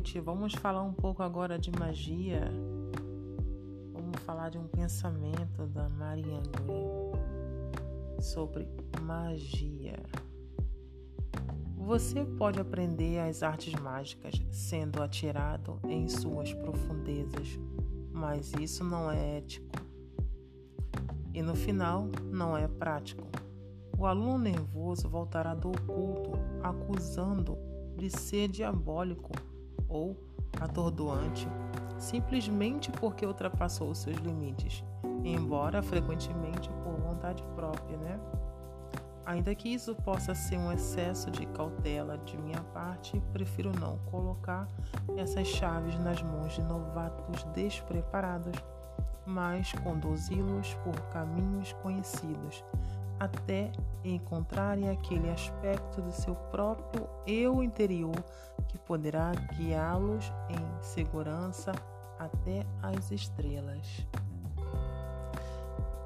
[0.00, 0.18] noite.
[0.18, 2.50] Vamos falar um pouco agora de magia.
[3.92, 8.66] Vamos falar de um pensamento da Marianne Green sobre
[9.02, 10.02] magia.
[11.76, 17.58] Você pode aprender as artes mágicas sendo atirado em suas profundezas,
[18.10, 19.68] mas isso não é ético.
[21.34, 23.28] E no final, não é prático.
[23.98, 26.32] O aluno nervoso voltará do oculto,
[26.62, 27.58] acusando
[27.98, 29.30] de ser diabólico
[29.90, 30.16] ou
[30.60, 31.46] atordoante,
[31.98, 34.82] simplesmente porque ultrapassou os seus limites,
[35.24, 38.18] embora frequentemente por vontade própria, né?
[39.26, 44.68] Ainda que isso possa ser um excesso de cautela de minha parte, prefiro não colocar
[45.16, 48.56] essas chaves nas mãos de novatos despreparados,
[49.24, 52.64] mas conduzi-los por caminhos conhecidos,
[53.20, 53.70] até
[54.02, 58.16] encontrarem aquele aspecto do seu próprio eu interior
[58.66, 61.72] que poderá guiá-los em segurança
[62.18, 64.06] até as estrelas.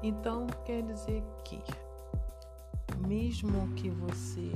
[0.03, 1.63] Então, quer dizer que,
[3.07, 4.51] mesmo que você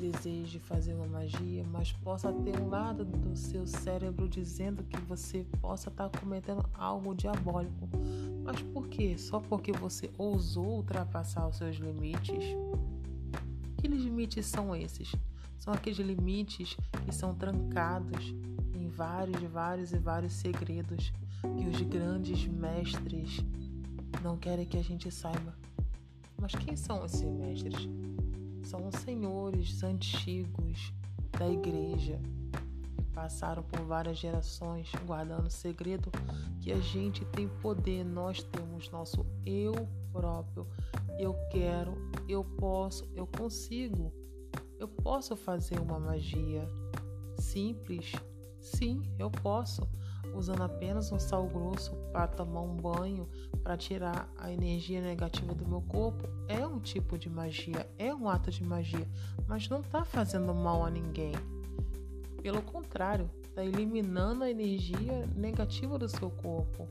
[0.00, 5.44] deseje fazer uma magia, mas possa ter um lado do seu cérebro dizendo que você
[5.60, 7.88] possa estar cometendo algo diabólico.
[8.42, 9.18] Mas por quê?
[9.18, 12.42] Só porque você ousou ultrapassar os seus limites?
[13.76, 15.14] Que limites são esses?
[15.58, 18.34] São aqueles limites que são trancados
[18.74, 21.12] em vários, vários e vários segredos
[21.58, 23.44] que os grandes mestres
[24.22, 25.54] não querem que a gente saiba.
[26.40, 27.86] Mas quem são esses mestres?
[28.62, 30.92] São senhores antigos
[31.38, 32.20] da igreja
[32.96, 36.10] que passaram por várias gerações guardando segredo
[36.60, 39.72] que a gente tem poder, nós temos nosso eu
[40.12, 40.66] próprio.
[41.18, 41.94] Eu quero,
[42.28, 44.12] eu posso, eu consigo.
[44.78, 46.66] Eu posso fazer uma magia
[47.38, 48.12] simples?
[48.60, 49.86] Sim, eu posso
[50.34, 53.28] usando apenas um sal grosso para tomar um banho,
[53.62, 58.28] para tirar a energia negativa do meu corpo, é um tipo de magia, é um
[58.28, 59.06] ato de magia,
[59.46, 61.32] mas não está fazendo mal a ninguém.
[62.42, 66.88] Pelo contrário, está eliminando a energia negativa do seu corpo.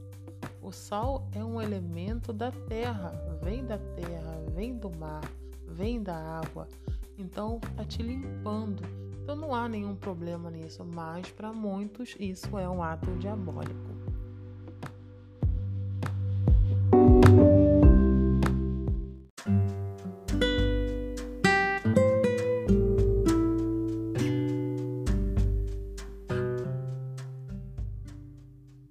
[0.62, 3.12] O sal é um elemento da terra,
[3.42, 5.24] vem da terra, vem do mar,
[5.66, 6.68] vem da água.
[7.18, 12.68] Então, está te limpando então não há nenhum problema nisso, mas para muitos isso é
[12.68, 13.76] um ato diabólico.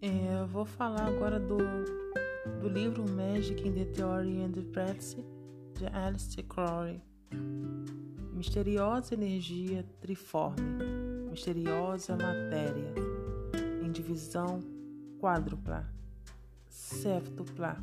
[0.01, 1.59] É, vou falar agora do,
[2.61, 5.21] do livro Magic in the Theory and the Practice
[5.75, 7.03] de Alistair Crowley.
[8.39, 10.63] Misteriosa energia triforme,
[11.29, 12.95] misteriosa matéria,
[13.85, 14.61] em divisão
[15.19, 15.93] quádrupla,
[16.69, 17.77] septupla,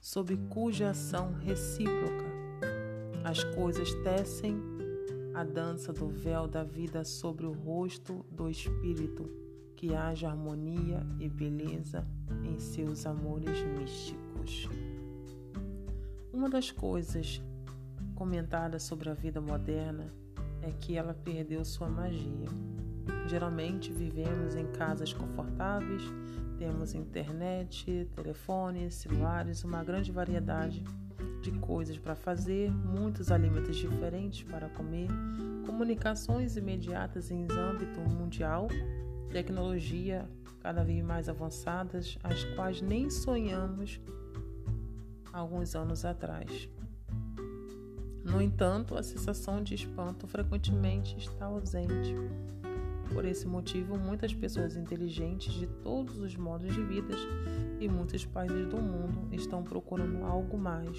[0.00, 2.26] sob cuja ação recíproca
[3.22, 4.60] as coisas tecem
[5.32, 9.30] a dança do véu da vida sobre o rosto do espírito,
[9.76, 12.04] que haja harmonia e beleza
[12.42, 14.68] em seus amores místicos.
[16.32, 17.40] Uma das coisas
[18.18, 20.12] comentada sobre a vida moderna
[20.60, 22.48] é que ela perdeu sua magia.
[23.28, 26.02] Geralmente vivemos em casas confortáveis,
[26.58, 30.82] temos internet, telefones, celulares, uma grande variedade
[31.40, 35.06] de coisas para fazer, muitos alimentos diferentes para comer,
[35.64, 38.66] comunicações imediatas em âmbito mundial,
[39.30, 40.28] tecnologia
[40.60, 44.00] cada vez mais avançadas, as quais nem sonhamos
[45.32, 46.68] alguns anos atrás.
[48.38, 52.14] No entanto, a sensação de espanto frequentemente está ausente.
[53.12, 57.16] Por esse motivo, muitas pessoas inteligentes de todos os modos de vida
[57.80, 60.96] e muitos países do mundo estão procurando algo mais.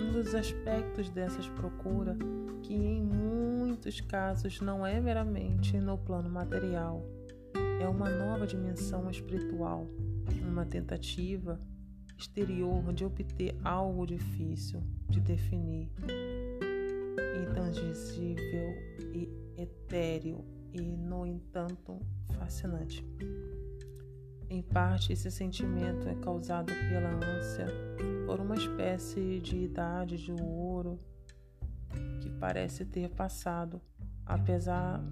[0.00, 2.16] Um dos aspectos dessas procuras,
[2.62, 7.04] que em muitos casos não é meramente no plano material,
[7.78, 9.86] é uma nova dimensão espiritual,
[10.48, 11.60] uma tentativa
[12.16, 15.90] exterior de obter algo difícil de definir,
[17.42, 18.74] intangível
[19.12, 22.00] e etéreo e, no entanto,
[22.38, 23.04] fascinante.
[24.48, 27.66] Em parte, esse sentimento é causado pela ânsia
[28.26, 30.98] por uma espécie de idade de ouro
[32.20, 33.80] que parece ter passado,
[34.24, 35.02] apesar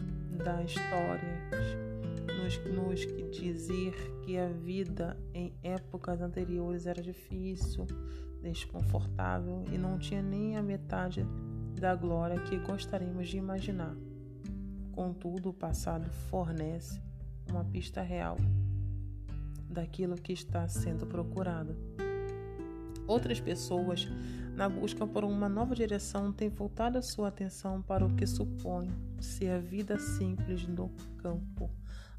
[0.45, 1.89] das histórias
[2.37, 7.87] nos, nos dizer que a vida em épocas anteriores era difícil,
[8.51, 11.27] desconfortável e não tinha nem a metade
[11.79, 13.95] da glória que gostaríamos de imaginar.
[14.93, 17.01] Contudo, o passado fornece
[17.49, 18.37] uma pista real
[19.69, 21.77] daquilo que está sendo procurado.
[23.07, 24.09] Outras pessoas,
[24.55, 28.91] na busca por uma nova direção, têm voltado a sua atenção para o que supõe
[29.21, 31.71] ser a vida simples no campo,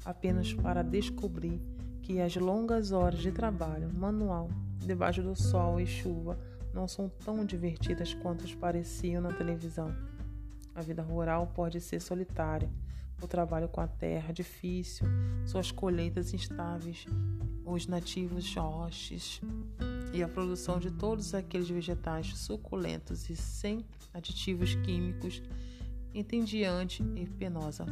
[0.04, 1.60] apenas para descobrir
[2.02, 4.48] que as longas horas de trabalho manual,
[4.86, 6.38] debaixo do sol e chuva,
[6.72, 9.94] não são tão divertidas quanto pareciam na televisão.
[10.74, 12.70] A vida rural pode ser solitária,
[13.22, 15.06] o trabalho com a terra difícil,
[15.44, 17.06] suas colheitas instáveis,
[17.64, 19.40] os nativos hostes
[20.12, 25.42] e a produção de todos aqueles vegetais suculentos e sem aditivos químicos
[26.14, 27.86] entediante e penosa.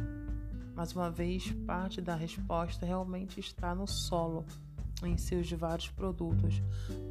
[0.75, 4.45] Mais uma vez, parte da resposta realmente está no solo,
[5.05, 6.61] em seus vários produtos,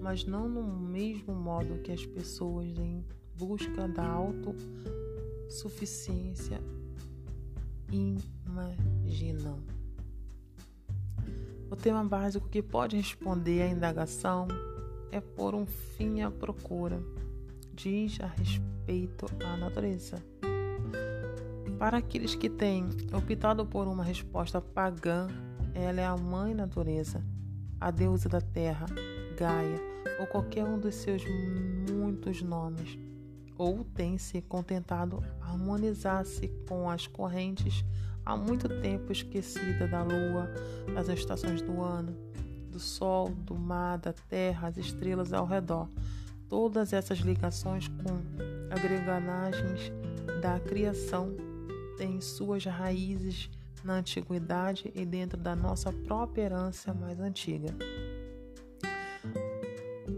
[0.00, 3.04] mas não no mesmo modo que as pessoas em
[3.36, 6.62] busca da autossuficiência
[7.90, 9.58] imaginam.
[11.70, 14.48] O tema básico que pode responder à indagação
[15.12, 17.02] é por um fim à procura.
[17.74, 20.22] Diz a respeito à natureza.
[21.78, 25.28] Para aqueles que têm optado por uma resposta pagã,
[25.74, 27.22] ela é a mãe natureza,
[27.80, 28.86] a deusa da terra,
[29.36, 29.80] Gaia,
[30.20, 31.22] ou qualquer um dos seus
[31.90, 32.98] muitos nomes
[33.58, 37.84] ou tem se contentado harmonizar-se com as correntes
[38.24, 40.48] há muito tempo esquecida da lua,
[40.94, 42.16] das estações do ano,
[42.70, 45.88] do sol, do mar, da terra, as estrelas ao redor.
[46.48, 48.20] Todas essas ligações com
[48.70, 49.90] agreganagens
[50.40, 51.34] da criação
[51.96, 53.50] têm suas raízes
[53.88, 57.74] na antiguidade e dentro da nossa própria herança mais antiga.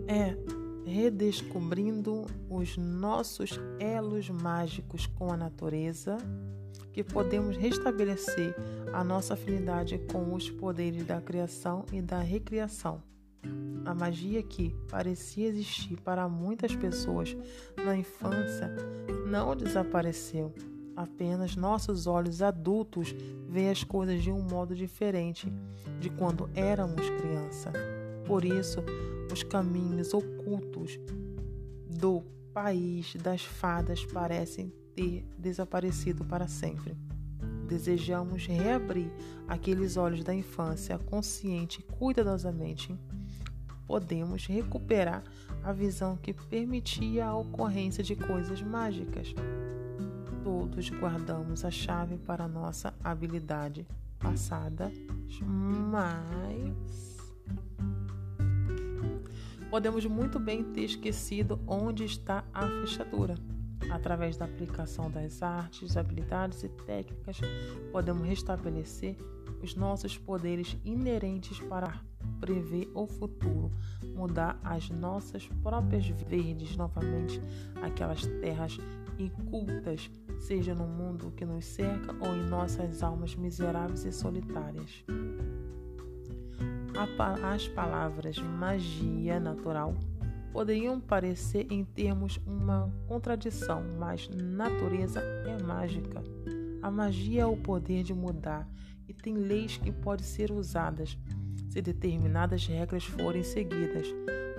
[0.09, 0.37] É
[0.85, 6.19] redescobrindo os nossos elos mágicos com a natureza,
[6.93, 8.57] que podemos restabelecer
[8.93, 13.01] a nossa afinidade com os poderes da criação e da recriação.
[13.85, 17.37] A magia que parecia existir para muitas pessoas
[17.77, 18.69] na infância
[19.31, 20.53] não desapareceu.
[21.01, 23.15] Apenas nossos olhos adultos
[23.49, 25.51] veem as coisas de um modo diferente
[25.99, 27.73] de quando éramos criança.
[28.27, 28.85] Por isso,
[29.33, 31.01] os caminhos ocultos
[31.89, 36.95] do país das fadas parecem ter desaparecido para sempre.
[37.67, 39.11] Desejamos reabrir
[39.49, 42.95] aqueles olhos da infância consciente e cuidadosamente.
[43.87, 45.25] Podemos recuperar
[45.65, 49.35] a visão que permitia a ocorrência de coisas mágicas.
[50.43, 53.87] Todos guardamos a chave para a nossa habilidade
[54.19, 54.91] passada,
[55.91, 57.19] mas
[59.71, 63.35] podemos muito bem ter esquecido onde está a fechadura.
[63.91, 67.39] Através da aplicação das artes, habilidades e técnicas,
[67.93, 69.17] podemos restabelecer
[69.63, 72.01] os nossos poderes inerentes para
[72.41, 73.71] prever o futuro,
[74.15, 77.41] mudar as nossas próprias verdes novamente,
[77.83, 78.79] aquelas terras
[79.19, 80.11] incultas,
[80.41, 85.05] seja no mundo que nos cerca ou em nossas almas miseráveis e solitárias
[87.43, 89.95] as palavras magia natural
[90.53, 96.23] poderiam parecer em termos uma contradição, mas natureza é mágica.
[96.83, 98.69] A magia é o poder de mudar
[99.09, 101.17] e tem leis que podem ser usadas
[101.69, 104.09] se determinadas regras forem seguidas.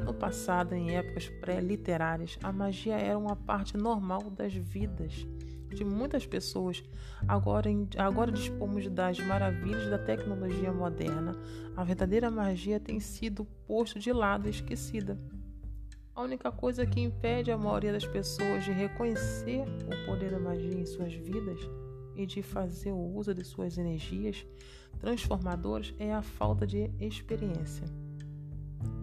[0.05, 5.27] No passado, em épocas pré-literárias, a magia era uma parte normal das vidas
[5.75, 6.83] de muitas pessoas.
[7.27, 11.35] Agora, agora dispomos das maravilhas da tecnologia moderna.
[11.75, 15.17] A verdadeira magia tem sido posto de lado e esquecida.
[16.13, 20.79] A única coisa que impede a maioria das pessoas de reconhecer o poder da magia
[20.79, 21.59] em suas vidas
[22.15, 24.45] e de fazer o uso de suas energias
[24.99, 27.85] transformadoras é a falta de experiência.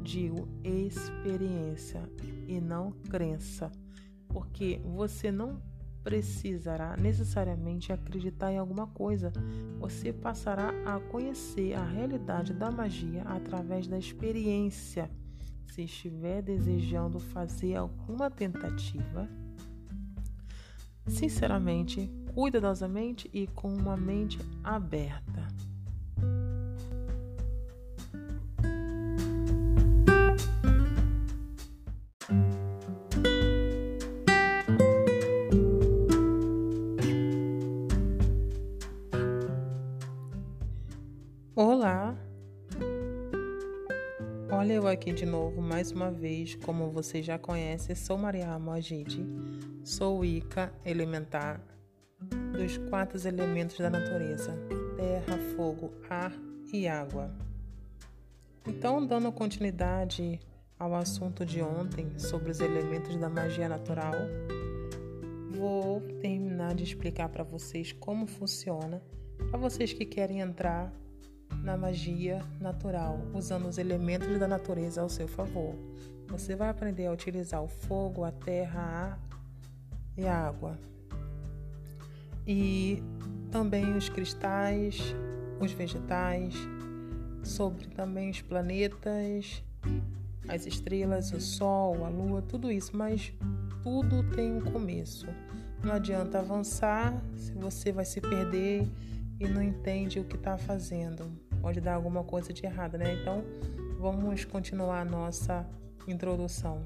[0.02, 2.08] Digo experiência
[2.46, 3.70] e não crença,
[4.28, 5.60] porque você não
[6.08, 9.30] precisará necessariamente acreditar em alguma coisa.
[9.78, 15.10] Você passará a conhecer a realidade da magia através da experiência.
[15.66, 19.28] Se estiver desejando fazer alguma tentativa,
[21.06, 25.57] sinceramente, cuidadosamente e com uma mente aberta.
[44.88, 49.22] Eu aqui de novo mais uma vez, como você já conhece, sou Maria Moagide,
[49.84, 51.60] sou Ica Elementar
[52.54, 54.50] dos quatro elementos da natureza:
[54.96, 56.32] terra, fogo, ar
[56.72, 57.30] e água.
[58.66, 60.40] Então, dando continuidade
[60.78, 64.14] ao assunto de ontem sobre os elementos da magia natural,
[65.50, 69.02] vou terminar de explicar para vocês como funciona,
[69.50, 70.90] para vocês que querem entrar
[71.62, 75.74] na magia natural, usando os elementos da natureza ao seu favor.
[76.28, 79.28] Você vai aprender a utilizar o fogo, a terra, a
[80.18, 80.76] e a água.
[82.46, 83.02] E
[83.50, 85.14] também os cristais,
[85.60, 86.54] os vegetais,
[87.42, 89.62] sobre também os planetas,
[90.48, 93.32] as estrelas, o sol, a lua, tudo isso, mas
[93.82, 95.26] tudo tem um começo.
[95.84, 98.88] Não adianta avançar se você vai se perder
[99.38, 101.30] e não entende o que está fazendo.
[101.60, 103.14] Pode dar alguma coisa de errado, né?
[103.14, 103.44] Então,
[103.98, 105.66] vamos continuar a nossa
[106.06, 106.82] introdução.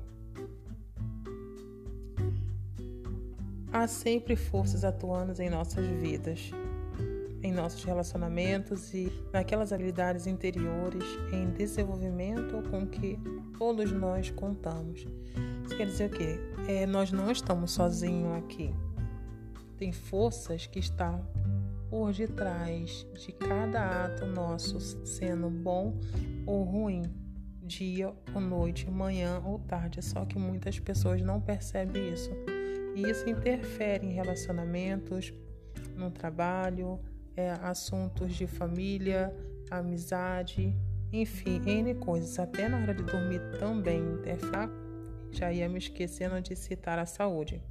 [3.72, 6.50] Há sempre forças atuando em nossas vidas,
[7.42, 13.18] em nossos relacionamentos e naquelas habilidades interiores em desenvolvimento com que
[13.58, 15.06] todos nós contamos.
[15.64, 16.38] Isso quer dizer o quê?
[16.68, 18.74] É, nós não estamos sozinhos aqui.
[19.78, 21.26] Tem forças que estão
[21.92, 26.00] por detrás de cada ato nosso, sendo bom
[26.46, 27.02] ou ruim,
[27.62, 30.00] dia ou noite, manhã ou tarde.
[30.00, 32.30] Só que muitas pessoas não percebem isso.
[32.96, 35.34] E isso interfere em relacionamentos,
[35.94, 36.98] no trabalho,
[37.36, 39.30] é, assuntos de família,
[39.70, 40.74] amizade,
[41.12, 42.38] enfim, N coisas.
[42.38, 44.72] Até na hora de dormir também interfere.
[45.30, 47.62] Já ia me esquecendo de citar a saúde.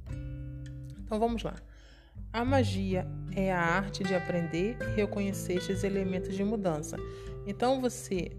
[1.04, 1.56] Então vamos lá.
[2.32, 6.96] A magia é a arte de aprender e reconhecer estes elementos de mudança.
[7.46, 8.32] Então você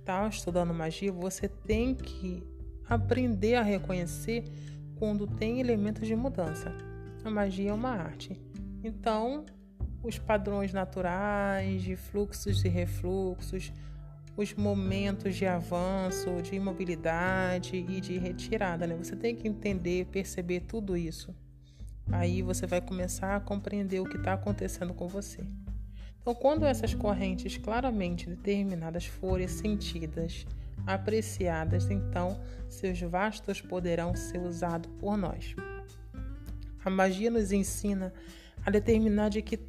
[0.00, 2.42] está estudando magia, você tem que
[2.88, 4.42] aprender a reconhecer
[4.96, 6.74] quando tem elementos de mudança.
[7.22, 8.36] A magia é uma arte.
[8.82, 9.46] Então,
[10.02, 13.72] os padrões naturais de fluxos e refluxos,
[14.36, 18.96] os momentos de avanço, de imobilidade e de retirada, né?
[18.96, 21.32] Você tem que entender, perceber tudo isso.
[22.12, 25.44] Aí você vai começar a compreender o que está acontecendo com você.
[26.20, 30.46] Então, quando essas correntes claramente determinadas forem sentidas,
[30.86, 35.54] apreciadas, então seus vastos poderão ser usados por nós.
[36.84, 38.12] A magia nos ensina
[38.64, 39.60] a determinar de que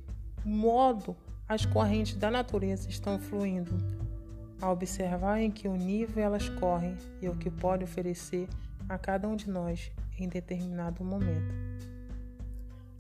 [0.44, 1.16] modo
[1.48, 3.76] as correntes da natureza estão fluindo,
[4.62, 8.48] a observar em que nível elas correm e o que pode oferecer
[8.88, 11.54] a cada um de nós em determinado momento.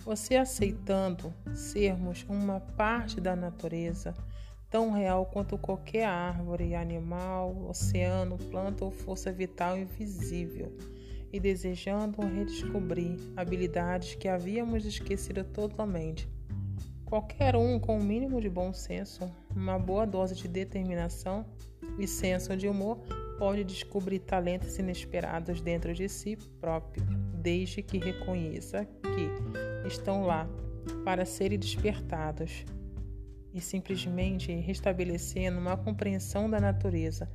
[0.05, 4.13] Você aceitando sermos uma parte da natureza,
[4.69, 10.71] tão real quanto qualquer árvore, animal, oceano, planta ou força vital invisível,
[11.33, 16.29] e desejando redescobrir habilidades que havíamos esquecido totalmente.
[17.03, 21.47] Qualquer um com o um mínimo de bom senso, uma boa dose de determinação
[21.97, 22.99] e senso de humor
[23.39, 27.03] pode descobrir talentos inesperados dentro de si próprio,
[27.41, 30.47] desde que reconheça que estão lá
[31.03, 32.65] para serem despertados
[33.55, 37.29] e simplesmente restabelecendo uma compreensão da natureza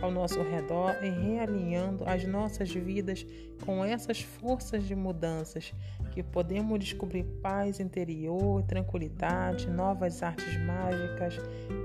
[0.00, 3.26] ao nosso redor e realinhando as nossas vidas
[3.62, 5.74] com essas forças de mudanças
[6.12, 11.36] que podemos descobrir paz interior, tranquilidade, novas artes mágicas,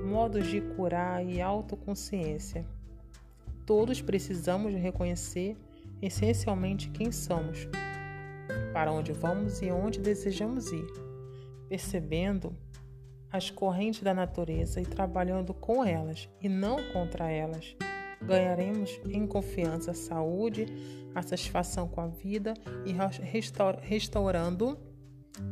[0.06, 2.66] modos de curar e autoconsciência.
[3.66, 5.58] Todos precisamos reconhecer
[6.02, 7.68] essencialmente quem somos,
[8.74, 10.88] para onde vamos e onde desejamos ir,
[11.68, 12.56] percebendo
[13.32, 17.76] as correntes da natureza e trabalhando com elas e não contra elas.
[18.22, 20.66] Ganharemos em confiança a saúde,
[21.16, 22.54] a satisfação com a vida
[22.86, 22.94] e
[23.82, 24.78] restaurando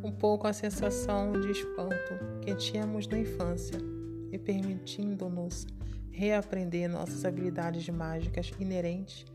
[0.04, 3.80] um pouco a sensação de espanto que tínhamos na infância
[4.32, 5.66] e permitindo-nos
[6.12, 9.26] reaprender nossas habilidades mágicas inerentes,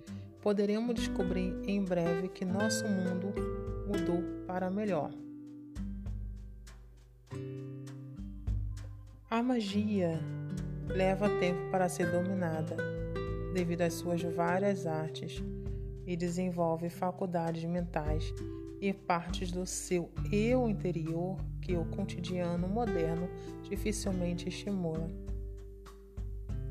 [0.45, 3.33] poderemos descobrir em breve que nosso mundo
[3.87, 5.11] mudou para melhor.
[9.31, 10.21] A magia
[10.87, 12.77] leva tempo para ser dominada,
[13.55, 15.43] devido às suas várias artes,
[16.07, 18.31] e desenvolve faculdades mentais
[18.83, 23.31] e partes do seu eu interior que o cotidiano moderno
[23.63, 25.11] dificilmente estimula.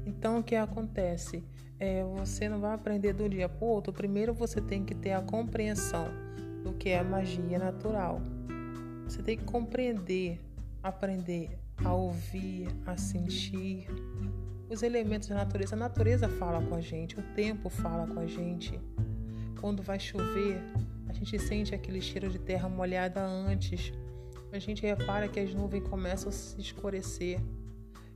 [0.05, 1.43] Então, o que acontece?
[1.83, 3.91] É, você não vai aprender do dia para o outro.
[3.91, 6.07] Primeiro, você tem que ter a compreensão
[6.63, 8.21] do que é magia natural.
[9.03, 10.39] Você tem que compreender,
[10.81, 13.85] aprender a ouvir, a sentir.
[14.69, 18.27] Os elementos da natureza, a natureza fala com a gente, o tempo fala com a
[18.27, 18.79] gente.
[19.59, 20.63] Quando vai chover,
[21.09, 23.91] a gente sente aquele cheiro de terra molhada antes.
[24.53, 27.41] a gente repara que as nuvens começam a se escurecer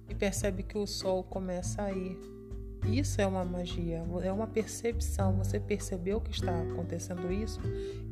[0.07, 2.37] e percebe que o sol começa a ir.
[2.86, 5.34] Isso é uma magia, é uma percepção.
[5.38, 7.60] Você percebeu que está acontecendo isso?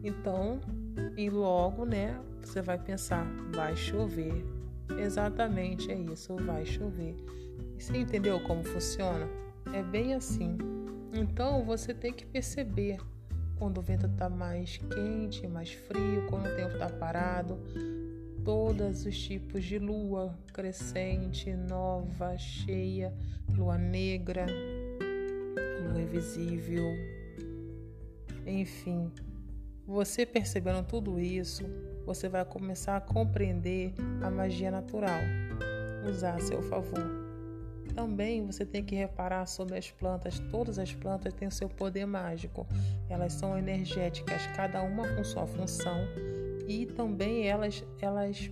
[0.03, 0.59] Então,
[1.17, 4.45] e logo, né, você vai pensar, vai chover.
[4.97, 7.15] Exatamente é isso, vai chover.
[7.77, 9.27] Você entendeu como funciona?
[9.73, 10.57] É bem assim.
[11.13, 12.97] Então, você tem que perceber
[13.57, 17.57] quando o vento está mais quente, mais frio, quando o tempo está parado,
[18.45, 23.11] todos os tipos de lua crescente, nova, cheia,
[23.49, 24.45] lua negra,
[25.81, 26.85] lua invisível,
[28.45, 29.11] enfim.
[29.87, 31.63] Você percebendo tudo isso,
[32.05, 35.19] você vai começar a compreender a magia natural,
[36.07, 37.25] usar a seu favor.
[37.95, 40.39] Também você tem que reparar sobre as plantas.
[40.51, 42.67] Todas as plantas têm o seu poder mágico.
[43.09, 45.97] Elas são energéticas, cada uma com sua função.
[46.67, 48.51] E também elas, elas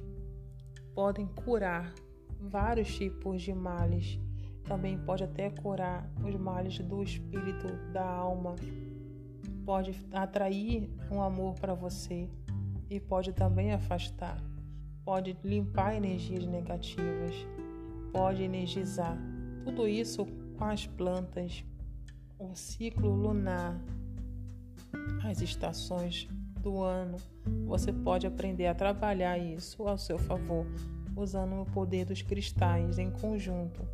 [0.93, 1.93] podem curar
[2.39, 4.19] vários tipos de males.
[4.63, 8.55] Também pode até curar os males do espírito, da alma.
[9.65, 12.29] Pode atrair um amor para você
[12.89, 14.41] e pode também afastar.
[15.03, 17.35] Pode limpar energias negativas,
[18.11, 19.17] pode energizar.
[19.65, 20.25] Tudo isso
[20.57, 21.63] com as plantas,
[22.37, 23.81] o ciclo lunar,
[25.23, 26.29] as estações
[26.63, 27.17] do ano.
[27.67, 30.65] Você pode aprender a trabalhar isso ao seu favor,
[31.15, 33.85] usando o poder dos cristais em conjunto.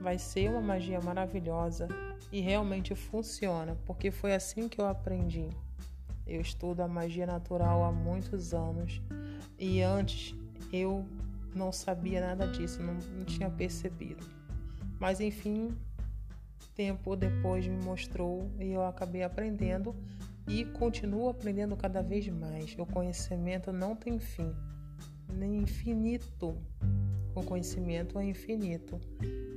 [0.00, 1.88] Vai ser uma magia maravilhosa
[2.30, 5.48] e realmente funciona, porque foi assim que eu aprendi.
[6.26, 9.02] Eu estudo a magia natural há muitos anos
[9.58, 10.34] e antes
[10.72, 11.04] eu
[11.54, 14.24] não sabia nada disso, não, não tinha percebido.
[14.98, 15.76] Mas enfim,
[16.74, 19.94] tempo depois me mostrou e eu acabei aprendendo
[20.48, 22.74] e continuo aprendendo cada vez mais.
[22.78, 24.54] O conhecimento não tem fim,
[25.32, 26.56] nem infinito.
[27.34, 28.98] O conhecimento é infinito.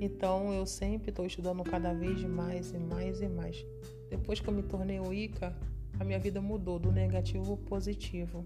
[0.01, 3.65] Então eu sempre estou estudando cada vez mais e mais e mais.
[4.09, 5.55] Depois que eu me tornei Wicca,
[5.99, 8.45] a minha vida mudou do negativo para positivo.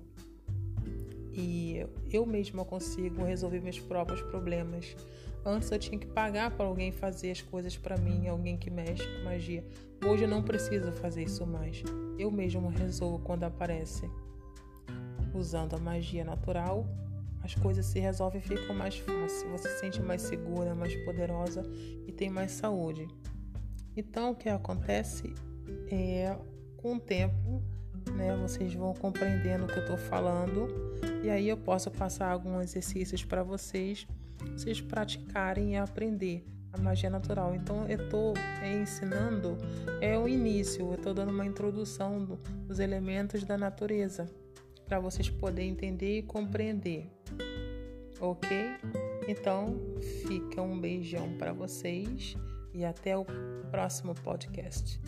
[1.31, 4.95] E eu mesma consigo resolver meus próprios problemas.
[5.45, 9.05] Antes eu tinha que pagar para alguém fazer as coisas para mim, alguém que mexe
[9.05, 9.65] com magia.
[10.05, 11.83] Hoje eu não preciso fazer isso mais.
[12.17, 14.09] Eu mesmo resolvo quando aparece.
[15.33, 16.85] Usando a magia natural,
[17.43, 19.43] as coisas se resolvem e ficam mais fáceis.
[19.51, 21.63] Você se sente mais segura, mais poderosa
[22.07, 23.05] e tem mais saúde.
[23.97, 25.33] Então o que acontece
[25.91, 26.37] é
[26.77, 27.61] com o tempo,
[28.15, 30.67] né, vocês vão compreendendo o que eu estou falando
[31.23, 34.07] e aí eu posso passar alguns exercícios para vocês
[34.51, 37.55] vocês praticarem e aprender a magia natural.
[37.55, 39.57] Então eu estou é, ensinando
[40.01, 42.35] é o início, eu estou dando uma introdução do,
[42.67, 44.29] dos elementos da natureza
[44.85, 47.09] para vocês poderem entender e compreender.
[48.19, 48.49] Ok?
[49.27, 49.79] Então
[50.27, 52.35] fica um beijão para vocês
[52.73, 53.25] e até o
[53.69, 54.99] próximo podcast.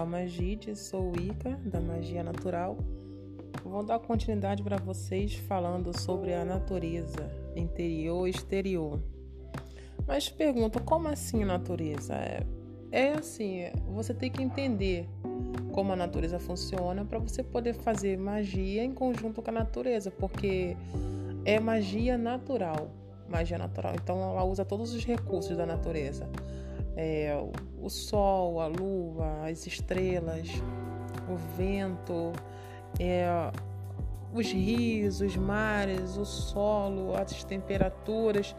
[0.00, 2.78] Alma Gide, sou Ica da Magia Natural.
[3.62, 8.98] Vou dar continuidade para vocês falando sobre a natureza interior e exterior.
[10.06, 12.14] Mas pergunto, como assim natureza?
[12.14, 12.46] É,
[12.90, 15.06] é assim, você tem que entender
[15.70, 20.78] como a natureza funciona para você poder fazer magia em conjunto com a natureza, porque
[21.44, 22.90] é magia natural,
[23.28, 23.92] magia natural.
[24.02, 26.26] Então ela usa todos os recursos da natureza
[26.96, 27.34] é,
[27.82, 30.48] o sol, a lua, as estrelas,
[31.28, 32.32] o vento,
[32.98, 33.50] é,
[34.32, 38.54] os rios, os mares, o solo, as temperaturas,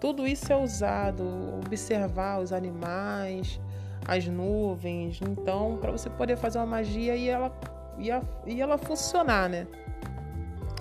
[0.00, 1.24] tudo isso é usado.
[1.64, 3.60] Observar os animais,
[4.06, 5.20] as nuvens.
[5.22, 7.52] Então, para você poder fazer uma magia e ela,
[7.98, 9.66] e, a, e ela funcionar, né?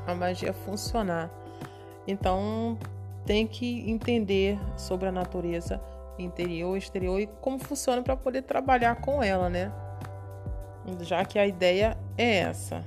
[0.05, 1.31] A magia funcionar.
[2.07, 2.77] Então,
[3.25, 5.81] tem que entender sobre a natureza
[6.17, 9.71] interior, exterior e como funciona para poder trabalhar com ela, né?
[11.01, 12.83] Já que a ideia é essa.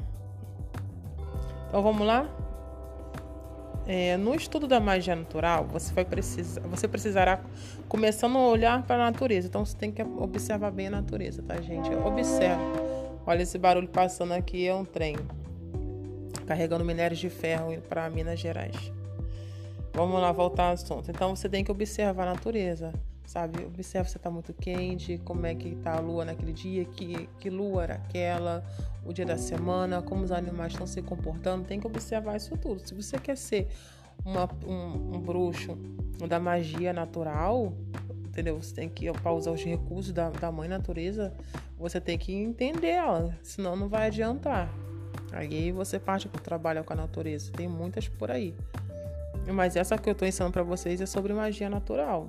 [1.68, 2.28] Então vamos lá?
[3.86, 7.40] É, no estudo da magia natural, você vai precisar, você precisará
[7.88, 9.48] começando a olhar para a natureza.
[9.48, 11.92] Então você tem que observar bem a natureza, tá, gente?
[11.94, 12.62] Observe.
[13.26, 15.16] Olha esse barulho passando aqui, é um trem
[16.46, 18.92] carregando minérios de ferro para Minas Gerais.
[19.92, 21.10] Vamos lá voltar ao assunto.
[21.10, 22.92] Então você tem que observar a natureza
[23.30, 23.64] sabe?
[23.64, 27.48] Observa se está muito quente, como é que está a lua naquele dia, que, que
[27.48, 28.64] lua era aquela,
[29.06, 31.64] o dia da semana, como os animais estão se comportando.
[31.64, 32.80] Tem que observar isso tudo.
[32.84, 33.68] Se você quer ser
[34.24, 35.78] uma, um, um bruxo
[36.28, 37.72] da magia natural,
[38.26, 38.60] entendeu?
[38.60, 41.32] Você tem que, usar os recursos da, da mãe natureza,
[41.78, 44.68] você tem que entender ela, senão não vai adiantar.
[45.30, 47.52] Aí você parte para o trabalho com a natureza.
[47.52, 48.56] Tem muitas por aí.
[49.46, 52.28] Mas essa que eu estou ensinando para vocês é sobre magia natural.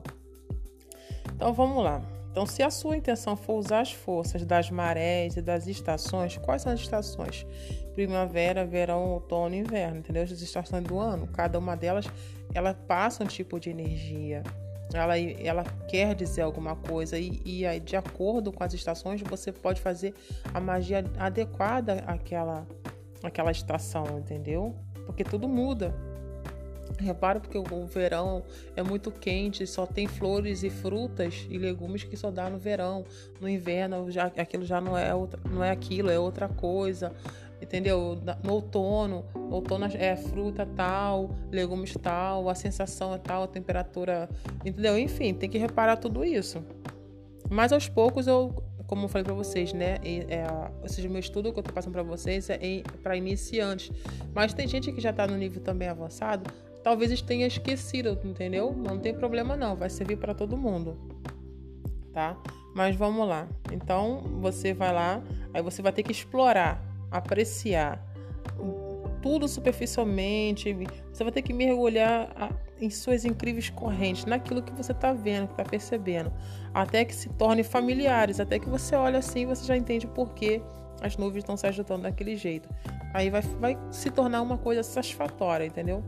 [1.42, 2.00] Então vamos lá.
[2.32, 6.62] Então, se a sua intenção for usar as forças das marés e das estações, quais
[6.62, 7.48] são as estações?
[7.96, 10.22] Primavera, verão, outono e inverno, entendeu?
[10.22, 12.06] As estações do ano, cada uma delas,
[12.54, 14.44] ela passa um tipo de energia.
[14.94, 19.82] Ela, ela quer dizer alguma coisa e, e de acordo com as estações você pode
[19.82, 20.14] fazer
[20.54, 22.68] a magia adequada àquela,
[23.24, 24.76] àquela estação, entendeu?
[25.08, 25.92] Porque tudo muda.
[27.02, 28.44] Repara porque o verão
[28.76, 33.04] é muito quente, só tem flores e frutas e legumes que só dá no verão.
[33.40, 37.14] No inverno já aquilo já não é outra, não é aquilo, é outra coisa.
[37.62, 38.20] Entendeu?
[38.44, 44.28] No outono, no outono é fruta tal, legumes tal, a sensação é tal, a temperatura,
[44.66, 44.98] entendeu?
[44.98, 46.64] Enfim, tem que reparar tudo isso.
[47.48, 50.00] Mas aos poucos eu como eu falei para vocês, né?
[50.04, 50.46] É,
[50.82, 52.60] ou seja, meu estudo que eu tô passando para vocês é
[53.02, 53.90] para iniciantes.
[54.36, 56.52] Mas tem gente que já está no nível também avançado,
[56.84, 58.74] talvez tenha esquecido, entendeu?
[58.76, 60.98] Não tem problema não, vai servir para todo mundo,
[62.14, 62.38] tá?
[62.76, 63.48] Mas vamos lá.
[63.72, 65.22] Então você vai lá,
[65.54, 68.04] aí você vai ter que explorar, apreciar
[69.22, 70.76] tudo superficialmente.
[71.12, 72.34] Você vai ter que mergulhar
[72.80, 76.34] em suas incríveis correntes, naquilo que você está vendo, que está percebendo,
[76.74, 80.62] até que se torne familiares, até que você olha assim, você já entende por que
[81.02, 82.68] as nuvens estão se ajudando daquele jeito.
[83.14, 86.04] Aí vai, vai se tornar uma coisa satisfatória, entendeu?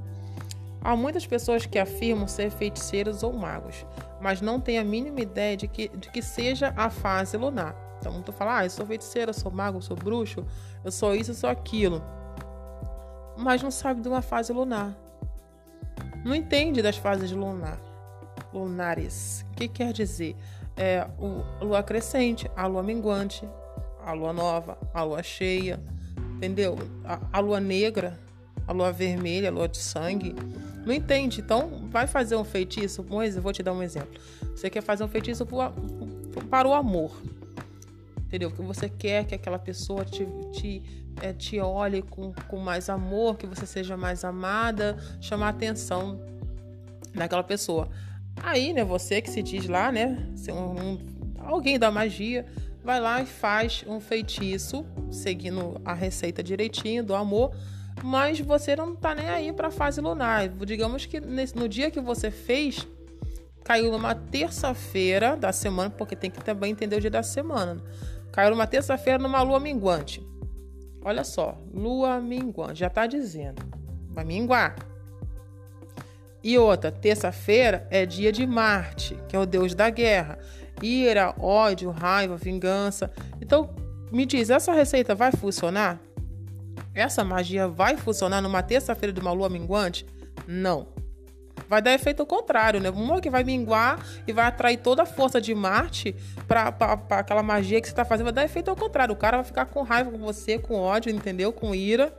[0.84, 3.86] Há muitas pessoas que afirmam ser feiticeiros ou magos,
[4.20, 7.74] mas não têm a mínima ideia de que, de que seja a fase lunar.
[8.00, 10.46] Então, tu fala, ah, eu sou feiticeira, eu sou mago, eu sou bruxo,
[10.84, 12.04] eu sou isso, eu sou aquilo.
[13.38, 14.94] Mas não sabe de uma fase lunar.
[16.26, 17.80] Não entende das fases lunar,
[18.54, 19.46] lunares.
[19.52, 20.36] O que quer dizer?
[20.76, 23.48] É o, lua crescente, a lua minguante,
[24.06, 25.80] a lua nova, a lua cheia,
[26.36, 26.78] entendeu?
[27.06, 28.20] A, a lua negra,
[28.68, 30.36] a lua vermelha, a lua de sangue.
[30.86, 31.42] Não entende?
[31.42, 33.04] Então, vai fazer um feitiço.
[33.04, 34.20] Moisés, eu vou te dar um exemplo.
[34.56, 35.46] Você quer fazer um feitiço
[36.50, 37.22] para o amor.
[38.26, 38.52] Entendeu?
[38.52, 40.82] Que você quer que aquela pessoa te, te,
[41.22, 46.20] é, te olhe com, com mais amor, que você seja mais amada, chamar a atenção
[47.14, 47.90] daquela pessoa.
[48.42, 50.18] Aí, né, você que se diz lá, né,
[50.50, 51.00] um, um,
[51.38, 52.46] alguém da magia,
[52.84, 57.56] vai lá e faz um feitiço, seguindo a receita direitinho do amor
[58.02, 60.48] mas você não tá nem aí para a fase lunar.
[60.50, 62.88] Digamos que no dia que você fez,
[63.64, 67.78] caiu numa terça-feira da semana, porque tem que também entender o dia da semana.
[68.32, 70.26] Caiu numa terça-feira numa lua minguante.
[71.06, 73.62] Olha só, lua minguante, já tá dizendo,
[74.10, 74.76] vai minguar.
[76.42, 80.40] E outra, terça-feira é dia de Marte, que é o deus da guerra.
[80.82, 83.12] Ira, ódio, raiva, vingança.
[83.40, 83.74] Então,
[84.12, 86.02] me diz, essa receita vai funcionar?
[86.94, 90.06] Essa magia vai funcionar numa terça-feira de uma lua minguante?
[90.48, 90.88] Não.
[91.68, 92.90] Vai dar efeito contrário, né?
[92.90, 96.16] Uma que vai minguar e vai atrair toda a força de Marte
[96.48, 96.68] para
[97.12, 98.26] aquela magia que você está fazendo.
[98.26, 99.14] Vai dar efeito ao contrário.
[99.14, 101.52] O cara vai ficar com raiva com você, com ódio, entendeu?
[101.52, 102.16] Com ira.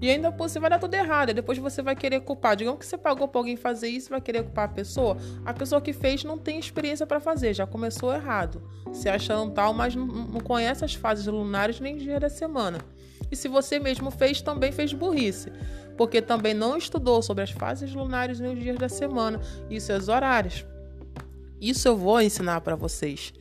[0.00, 1.32] E ainda por você vai dar tudo errado.
[1.32, 2.56] Depois você vai querer culpar.
[2.56, 5.16] Digamos que você pagou para alguém fazer isso, vai querer culpar a pessoa.
[5.44, 8.62] A pessoa que fez não tem experiência para fazer, já começou errado.
[8.92, 12.78] Se achando tal, mas não conhece as fases lunares nem dia da semana.
[13.32, 15.50] E se você mesmo fez, também fez burrice,
[15.96, 19.40] porque também não estudou sobre as fases lunares nos dias da semana
[19.70, 20.66] e seus horários.
[21.58, 23.32] Isso eu vou ensinar para vocês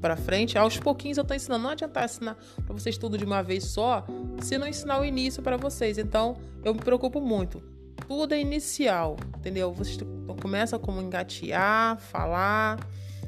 [0.00, 0.56] para frente.
[0.56, 1.64] Aos pouquinhos eu estou ensinando.
[1.64, 4.06] Não adianta ensinar para vocês tudo de uma vez só,
[4.40, 5.98] se não ensinar o início para vocês.
[5.98, 7.60] Então eu me preocupo muito.
[8.06, 9.72] Tudo é inicial, entendeu?
[9.72, 9.98] Você
[10.40, 12.78] começa como engatear, falar.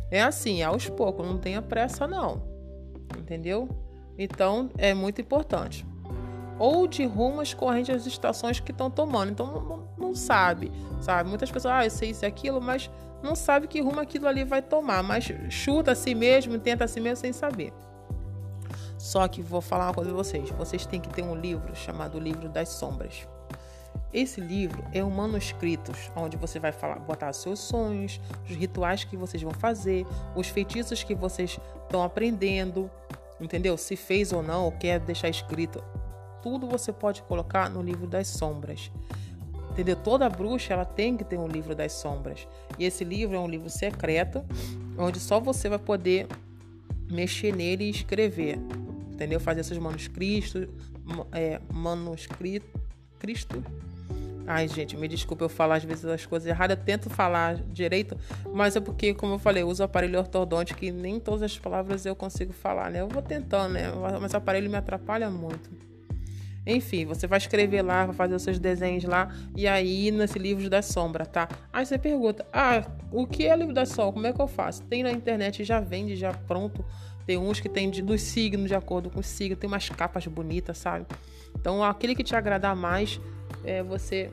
[0.08, 2.44] É assim, é aos poucos, não tenha pressa não.
[3.18, 3.68] Entendeu?
[4.16, 5.84] Então é muito importante
[6.58, 9.32] ou de rumo às correntes das estações que estão tomando.
[9.32, 11.28] Então não, não, sabe, sabe?
[11.28, 12.90] Muitas pessoas, ah, eu sei isso e aquilo, mas
[13.22, 16.88] não sabe que rumo aquilo ali vai tomar, mas chuta a si mesmo, tenta a
[16.88, 17.72] si mesmo sem saber.
[18.98, 22.18] Só que vou falar uma coisa pra vocês: vocês têm que ter um livro chamado
[22.18, 23.26] Livro das Sombras.
[24.12, 29.16] Esse livro é um manuscrito onde você vai falar, botar seus sonhos, os rituais que
[29.16, 32.90] vocês vão fazer, os feitiços que vocês estão aprendendo,
[33.40, 33.76] entendeu?
[33.76, 35.84] Se fez ou não, ou quer deixar escrito
[36.46, 38.92] tudo você pode colocar no livro das sombras.
[39.72, 39.96] Entendeu?
[39.96, 42.46] Toda bruxa ela tem que ter um livro das sombras.
[42.78, 44.44] E esse livro é um livro secreto,
[44.96, 46.28] onde só você vai poder
[47.10, 48.60] mexer nele e escrever.
[49.12, 49.40] Entendeu?
[49.40, 50.68] Fazer seus manuscritos,
[51.32, 52.80] é, manuscrito,
[53.18, 53.64] Cristo.
[54.46, 56.78] Ai, gente, me desculpa eu falar às vezes as coisas erradas.
[56.78, 58.16] Eu tento falar direito,
[58.54, 62.06] mas é porque, como eu falei, eu uso aparelho ortodôntico e nem todas as palavras
[62.06, 63.00] eu consigo falar, né?
[63.00, 63.90] Eu vou tentando, né?
[64.20, 65.85] Mas o aparelho me atrapalha muito.
[66.66, 70.68] Enfim, você vai escrever lá, vai fazer os seus desenhos lá, e aí nesse livro
[70.68, 71.48] da sombra, tá?
[71.72, 74.12] Aí você pergunta: Ah, o que é livro da sombra?
[74.12, 74.82] Como é que eu faço?
[74.82, 76.84] Tem na internet, já vende, já pronto.
[77.24, 80.78] Tem uns que tem dos signos, de acordo com o signo, tem umas capas bonitas,
[80.78, 81.06] sabe?
[81.58, 83.20] Então, aquele que te agradar mais,
[83.64, 84.30] é, você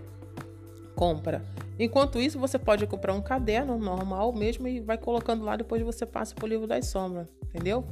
[0.96, 1.43] compra.
[1.80, 6.06] Enquanto isso, você pode comprar um caderno normal mesmo e vai colocando lá, depois você
[6.06, 7.84] passa pro livro das sombras, entendeu?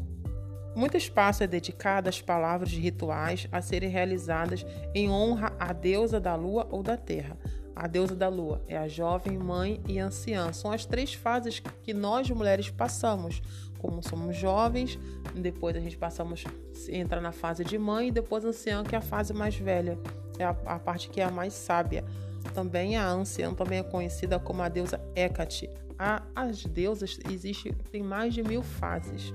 [0.74, 6.36] Muito espaço é dedicado às palavras rituais a serem realizadas em honra à deusa da
[6.36, 7.38] lua ou da terra.
[7.76, 10.52] A deusa da lua é a jovem, mãe e anciã.
[10.54, 13.42] São as três fases que nós mulheres passamos.
[13.80, 15.00] Como somos jovens,
[15.36, 16.44] depois a gente passamos
[16.88, 19.98] entra na fase de mãe e depois anciã, que é a fase mais velha,
[20.38, 22.06] é a, a parte que é a mais sábia.
[22.54, 25.70] Também a anciã também é conhecida como a deusa Hecate.
[25.98, 29.34] A, as deusas existem tem mais de mil fases.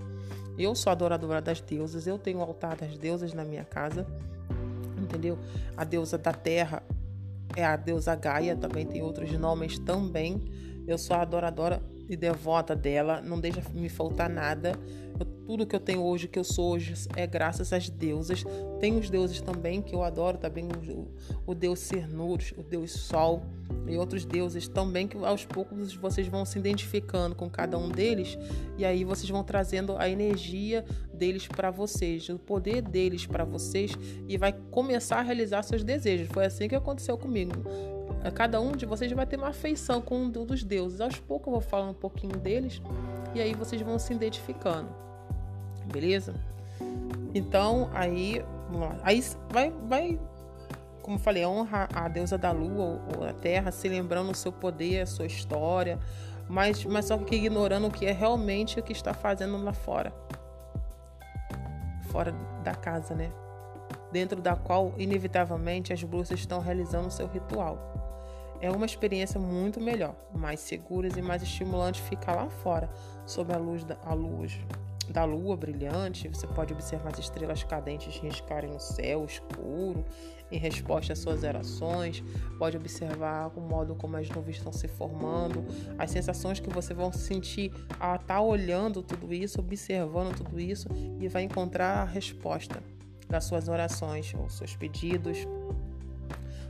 [0.59, 4.07] Eu sou adoradora das deusas, eu tenho o altar das deusas na minha casa,
[4.97, 5.38] entendeu?
[5.77, 6.83] A deusa da terra
[7.55, 10.42] é a deusa Gaia, também tem outros nomes também.
[10.87, 14.73] Eu sou adoradora e devota dela, não deixa me faltar nada.
[15.19, 18.44] Eu, tudo que eu tenho hoje, que eu sou hoje, é graças às deusas.
[18.80, 21.06] Tem os deuses também que eu adoro, também o,
[21.46, 23.42] o deus Cernurus, o deus Sol
[23.87, 28.37] e outros deuses também que aos poucos vocês vão se identificando com cada um deles
[28.76, 33.92] e aí vocês vão trazendo a energia deles para vocês, o poder deles para vocês
[34.28, 36.28] e vai começar a realizar seus desejos.
[36.28, 37.52] Foi assim que aconteceu comigo.
[38.35, 41.00] Cada um de vocês vai ter uma afeição com um dos deuses.
[41.00, 42.82] Aos poucos eu vou falando um pouquinho deles
[43.35, 45.06] e aí vocês vão se identificando.
[45.92, 46.35] Beleza?
[47.35, 48.96] Então, aí, vamos lá.
[49.03, 50.18] Aí vai vai
[51.07, 55.03] como falei, honra a deusa da lua ou a terra, se lembrando o seu poder,
[55.03, 56.01] a sua história,
[56.49, 60.12] mas, mas só que ignorando o que é realmente o que está fazendo lá fora.
[62.11, 63.31] Fora da casa, né?
[64.11, 67.79] Dentro da qual, inevitavelmente, as bruxas estão realizando o seu ritual.
[68.61, 72.90] É uma experiência muito melhor, mais segura e mais estimulante ficar lá fora,
[73.25, 74.59] sob a luz da a luz
[75.12, 80.05] da lua brilhante, você pode observar as estrelas cadentes riscarem no céu escuro
[80.51, 82.23] em resposta às suas orações,
[82.59, 85.64] pode observar o modo como as nuvens estão se formando,
[85.99, 90.88] as sensações que você vai sentir a estar tá olhando tudo isso, observando tudo isso
[91.21, 92.83] e vai encontrar a resposta
[93.29, 95.38] das suas orações ou seus pedidos.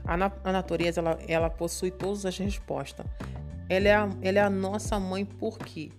[0.05, 3.05] A, na a natureza ela, ela possui todas as respostas.
[3.69, 5.91] Ela é a, ela é a nossa mãe por quê?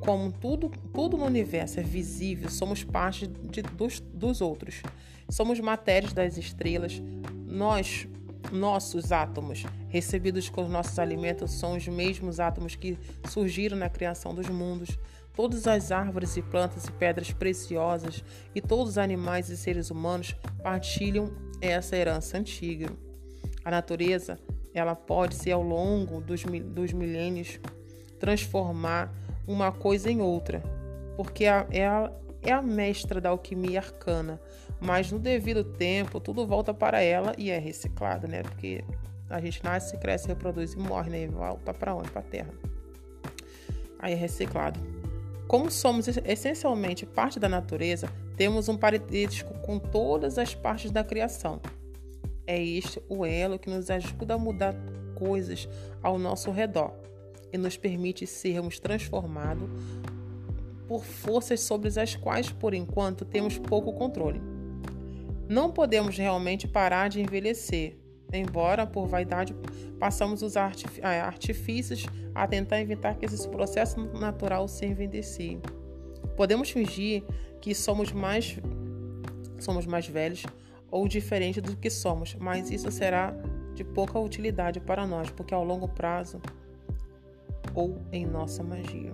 [0.00, 4.82] Como tudo, tudo no universo é visível, somos parte de, dos, dos outros.
[5.28, 7.00] Somos matérias das estrelas.
[7.46, 8.08] Nós,
[8.50, 14.34] nossos átomos, recebidos com os nossos alimentos, são os mesmos átomos que surgiram na criação
[14.34, 14.98] dos mundos.
[15.34, 20.34] Todas as árvores e plantas e pedras preciosas e todos os animais e seres humanos
[20.62, 22.90] partilham essa herança antiga.
[23.64, 24.38] A natureza,
[24.74, 27.60] ela pode ser ao longo dos, dos milênios
[28.18, 29.14] transformar
[29.50, 30.62] uma coisa em outra,
[31.16, 34.40] porque é a, é a mestra da alquimia arcana,
[34.80, 38.42] mas no devido tempo tudo volta para ela e é reciclado, né?
[38.42, 38.84] Porque
[39.28, 41.22] a gente nasce, cresce, reproduz e morre, né?
[41.24, 42.10] E volta para onde?
[42.10, 42.54] Para a Terra.
[43.98, 44.78] Aí é reciclado.
[45.48, 51.60] Como somos essencialmente parte da natureza, temos um parentesco com todas as partes da criação.
[52.46, 54.74] É este o elo que nos ajuda a mudar
[55.16, 55.68] coisas
[56.02, 57.09] ao nosso redor
[57.52, 59.68] e nos permite sermos transformados
[60.86, 64.40] por forças sobre as quais, por enquanto, temos pouco controle.
[65.48, 67.96] Não podemos realmente parar de envelhecer,
[68.32, 69.54] embora por vaidade
[69.98, 75.42] passamos os artifícios a tentar evitar que esse processo natural se envelheça.
[76.36, 77.22] Podemos fingir
[77.60, 78.58] que somos mais
[79.58, 80.44] somos mais velhos
[80.90, 83.32] ou diferentes do que somos, mas isso será
[83.74, 86.40] de pouca utilidade para nós, porque ao longo prazo
[87.74, 89.12] ou em nossa magia.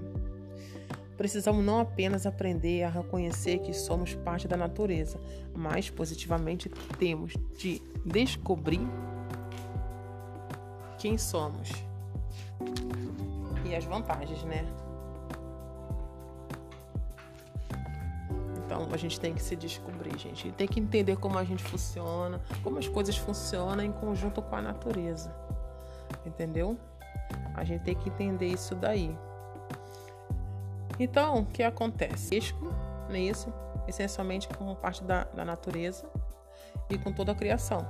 [1.17, 5.19] Precisamos não apenas aprender a reconhecer que somos parte da natureza,
[5.55, 8.87] mas positivamente temos de descobrir
[10.99, 11.71] quem somos
[13.65, 14.67] e as vantagens, né?
[18.67, 20.53] Então a gente tem que se descobrir, gente.
[20.53, 24.61] Tem que entender como a gente funciona, como as coisas funcionam em conjunto com a
[24.61, 25.35] natureza.
[26.27, 26.77] entendeu?
[27.57, 29.17] A gente tem que entender isso daí.
[31.01, 32.35] Então, o que acontece?
[32.35, 32.73] Risco
[33.11, 33.53] nisso,
[33.89, 36.07] essencialmente com parte da, da natureza
[36.91, 37.87] e com toda a criação.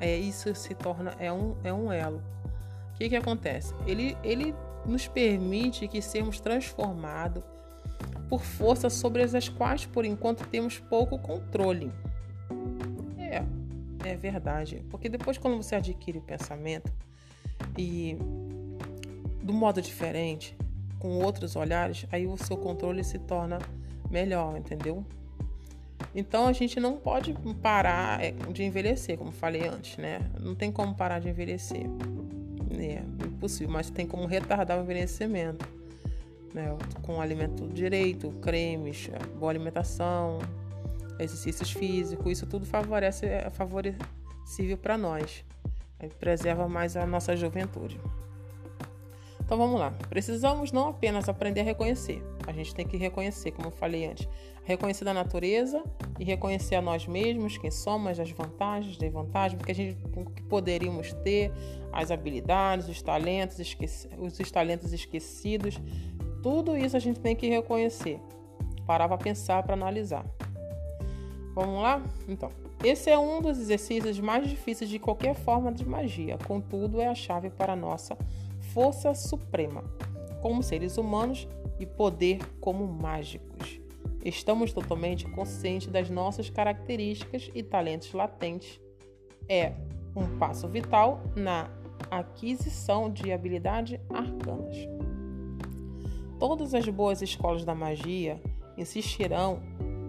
[0.00, 2.22] É, isso se torna é um, é um elo.
[2.92, 3.74] O que, que acontece?
[3.86, 7.42] Ele, ele nos permite que sermos transformados
[8.28, 11.92] por forças sobre as quais, por enquanto, temos pouco controle.
[13.18, 13.42] É,
[14.08, 14.84] é verdade.
[14.90, 16.92] Porque depois, quando você adquire o pensamento
[17.76, 18.16] e
[19.46, 20.56] do modo diferente,
[20.98, 23.58] com outros olhares, aí o seu controle se torna
[24.10, 25.04] melhor, entendeu?
[26.12, 27.32] Então a gente não pode
[27.62, 30.20] parar é, de envelhecer, como falei antes, né?
[30.40, 31.86] Não tem como parar de envelhecer.
[32.78, 35.66] É impossível, mas tem como retardar o envelhecimento.
[36.52, 36.76] Né?
[37.02, 40.38] Com alimento direito, cremes, boa alimentação,
[41.18, 45.44] exercícios físicos, isso tudo favorece, é favorecível para nós.
[46.18, 47.98] Preserva mais a nossa juventude.
[49.46, 49.92] Então vamos lá.
[50.08, 54.28] Precisamos não apenas aprender a reconhecer, a gente tem que reconhecer, como eu falei antes,
[54.64, 55.84] reconhecer da natureza
[56.18, 59.96] e reconhecer a nós mesmos, quem somos, as vantagens, desvantagens, porque a gente
[60.34, 61.52] que poderíamos ter,
[61.92, 65.80] as habilidades, os talentos, esqueci, os talentos esquecidos,
[66.42, 68.20] tudo isso a gente tem que reconhecer.
[68.84, 70.26] Parar para pensar, para analisar.
[71.54, 72.02] Vamos lá?
[72.28, 72.50] Então,
[72.82, 77.14] esse é um dos exercícios mais difíceis de qualquer forma de magia, contudo, é a
[77.14, 78.18] chave para a nossa
[78.76, 79.82] força suprema,
[80.42, 81.48] como seres humanos
[81.80, 83.80] e poder como mágicos.
[84.22, 88.78] Estamos totalmente conscientes das nossas características e talentos latentes.
[89.48, 89.72] É
[90.14, 91.70] um passo vital na
[92.10, 94.76] aquisição de habilidades arcanas.
[96.38, 98.38] Todas as boas escolas da magia
[98.76, 99.62] insistirão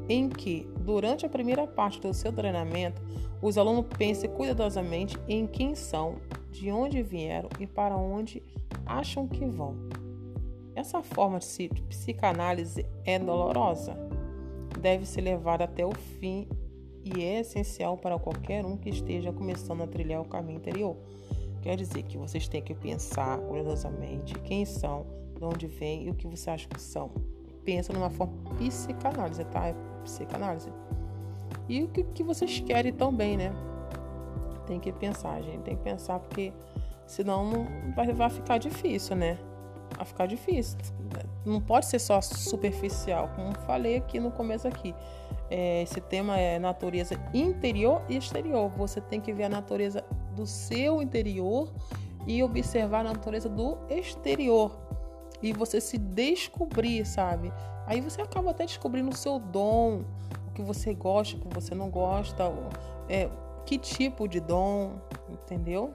[0.09, 3.01] em que, durante a primeira parte do seu treinamento,
[3.41, 6.17] os alunos pensem cuidadosamente em quem são,
[6.57, 8.41] de onde vieram e para onde
[8.85, 9.75] acham que vão.
[10.75, 13.95] Essa forma de psicanálise é dolorosa,
[14.79, 16.47] deve ser levada até o fim
[17.03, 20.97] e é essencial para qualquer um que esteja começando a trilhar o caminho interior.
[21.61, 26.15] Quer dizer que vocês têm que pensar cuidadosamente quem são, de onde vêm e o
[26.15, 27.11] que você acha que são.
[27.63, 29.67] Pensa numa forma psicanálise, tá?
[29.67, 30.71] É psicanálise.
[31.67, 33.51] E o que, que vocês querem também, né?
[34.67, 35.63] Tem que pensar, gente.
[35.63, 36.53] Tem que pensar porque
[37.07, 39.39] Senão não vai, vai ficar difícil, né?
[39.95, 40.77] Vai ficar difícil.
[41.45, 44.93] Não pode ser só superficial, como falei aqui no começo aqui.
[45.49, 48.69] É, esse tema é natureza interior e exterior.
[48.77, 50.03] Você tem que ver a natureza
[50.35, 51.71] do seu interior
[52.27, 54.77] e observar a natureza do exterior.
[55.41, 57.53] E você se descobrir, sabe?
[57.85, 60.01] Aí você acaba até descobrindo o seu dom,
[60.49, 62.51] o que você gosta, o que você não gosta,
[63.07, 63.29] é,
[63.67, 64.93] que tipo de dom,
[65.29, 65.93] entendeu?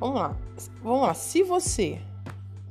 [0.00, 0.36] Vamos lá.
[0.82, 1.14] Vamos lá.
[1.14, 2.00] Se você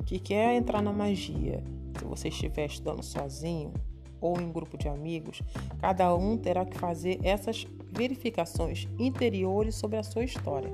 [0.06, 1.64] que quer entrar na magia,
[1.98, 3.72] se você estiver estudando sozinho
[4.20, 5.42] ou em grupo de amigos,
[5.80, 10.70] cada um terá que fazer essas verificações interiores sobre a sua história.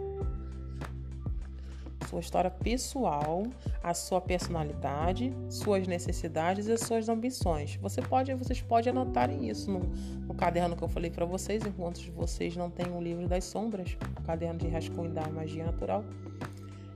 [2.10, 3.43] Sua história pessoal,
[3.84, 7.76] a sua personalidade, suas necessidades e suas ambições.
[7.82, 9.80] Você pode, vocês podem anotar isso no,
[10.26, 13.98] no caderno que eu falei para vocês, enquanto vocês não têm o livro das sombras,
[14.17, 16.06] o caderno de rascunho da magia natural.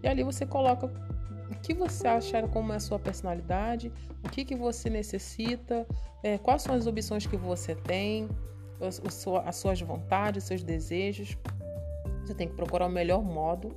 [0.02, 3.92] E ali você coloca o que você acha como é a sua personalidade,
[4.24, 5.86] o que, que você necessita,
[6.24, 8.30] é, quais são as opções que você tem,
[8.80, 9.02] as,
[9.46, 11.38] as suas vontades, seus desejos.
[12.32, 13.76] Você tem que procurar o melhor modo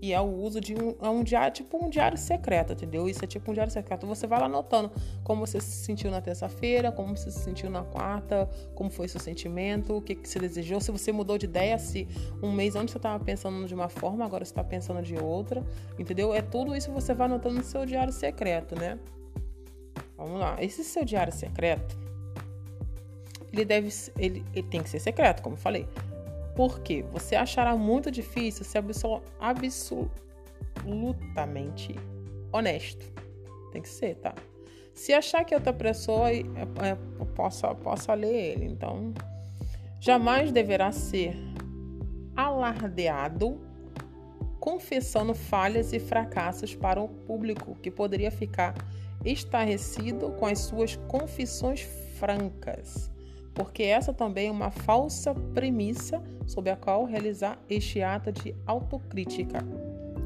[0.00, 3.08] e é o uso de um, é um diário, tipo um diário secreto, entendeu?
[3.08, 4.04] Isso é tipo um diário secreto.
[4.08, 4.90] Você vai lá anotando
[5.22, 9.20] como você se sentiu na terça-feira, como você se sentiu na quarta, como foi seu
[9.20, 12.08] sentimento, o que, que você desejou, se você mudou de ideia, se
[12.42, 15.64] um mês antes você estava pensando de uma forma, agora você está pensando de outra,
[15.96, 16.34] entendeu?
[16.34, 18.98] É tudo isso que você vai anotando no seu diário secreto, né?
[20.16, 20.56] Vamos lá.
[20.60, 21.96] Esse seu diário secreto,
[23.52, 23.88] ele deve,
[24.18, 25.86] ele, ele tem que ser secreto, como eu falei.
[26.54, 28.84] Porque você achará muito difícil ser
[29.40, 31.96] absolutamente
[32.52, 33.10] honesto.
[33.72, 34.34] Tem que ser, tá?
[34.94, 39.14] Se achar que outra pessoa é, é, possa, possa ler ele, então
[39.98, 41.34] jamais deverá ser
[42.36, 43.60] alardeado
[44.60, 48.74] confessando falhas e fracassos para o público que poderia ficar
[49.24, 51.80] estarrecido com as suas confissões
[52.18, 53.11] francas
[53.54, 59.58] porque essa também é uma falsa premissa sob a qual realizar este ato de autocrítica.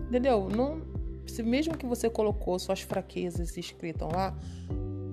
[0.08, 0.48] Entendeu?
[0.48, 0.80] Não,
[1.26, 4.36] se mesmo que você colocou suas fraquezas escritas lá,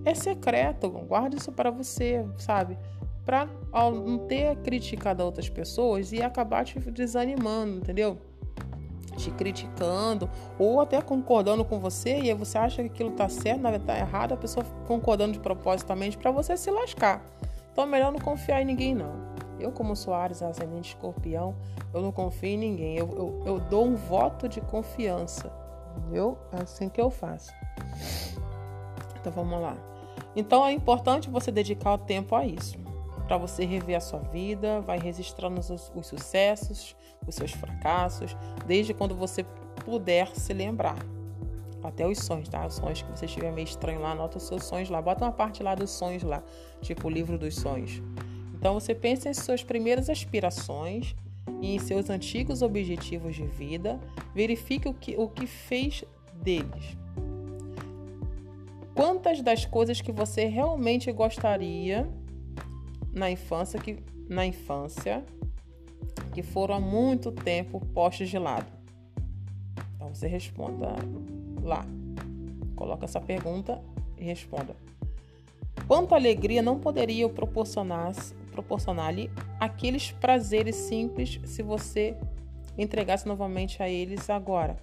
[0.05, 2.77] é secreto, guarde isso para você, sabe?
[3.25, 8.17] Para não ter criticado outras pessoas e acabar te desanimando, entendeu?
[9.15, 13.61] te criticando ou até concordando com você e aí você acha que aquilo tá certo,
[13.61, 17.23] na verdade tá errado, a pessoa concordando de propositamente para você se lascar.
[17.73, 19.33] Então é melhor não confiar em ninguém não.
[19.59, 21.55] Eu como Soares, ascendente escorpião,
[21.91, 22.97] eu não confio em ninguém.
[22.97, 25.51] Eu, eu, eu dou um voto de confiança.
[25.97, 26.37] Entendeu?
[26.51, 27.51] É assim que eu faço.
[29.19, 29.75] Então vamos lá.
[30.35, 32.77] Então é importante você dedicar o tempo a isso.
[33.27, 36.95] Para você rever a sua vida, vai registrando os, os sucessos,
[37.25, 38.35] os seus fracassos,
[38.67, 39.43] desde quando você
[39.85, 40.97] puder se lembrar.
[41.83, 42.65] Até os sonhos, tá?
[42.65, 45.01] Os sonhos que você estiver meio estranho lá, anota os seus sonhos lá.
[45.01, 46.41] Bota uma parte lá dos sonhos lá,
[46.81, 48.01] tipo o livro dos sonhos.
[48.53, 51.13] Então você pensa em suas primeiras aspirações
[51.61, 53.99] e em seus antigos objetivos de vida,
[54.33, 56.05] verifique o que, o que fez
[56.41, 56.97] deles.
[58.95, 62.09] Quantas das coisas que você realmente gostaria
[63.11, 63.97] na infância que
[64.29, 65.25] na infância
[66.33, 68.71] que foram há muito tempo postos de lado?
[69.95, 70.95] Então você responda
[71.63, 71.85] lá.
[72.75, 73.81] Coloca essa pergunta
[74.17, 74.75] e responda.
[75.87, 78.13] Quanta alegria não poderia proporcionar
[78.51, 82.15] proporcionar-lhe aqueles prazeres simples se você
[82.77, 84.77] entregasse novamente a eles agora?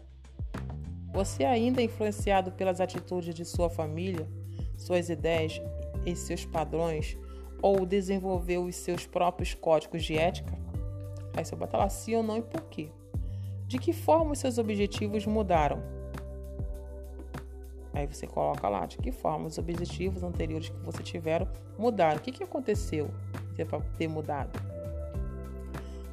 [1.12, 4.28] Você ainda é influenciado pelas atitudes de sua família,
[4.76, 5.60] suas ideias
[6.04, 7.16] e seus padrões,
[7.62, 10.58] ou desenvolveu os seus próprios códigos de ética?
[11.36, 12.88] Aí você bota lá sim ou não e por quê.
[13.66, 15.99] De que forma os seus objetivos mudaram?
[17.92, 22.18] Aí você coloca lá de que forma os objetivos anteriores que você tiveram mudaram.
[22.18, 23.10] O que, que aconteceu
[23.68, 24.58] para ter mudado?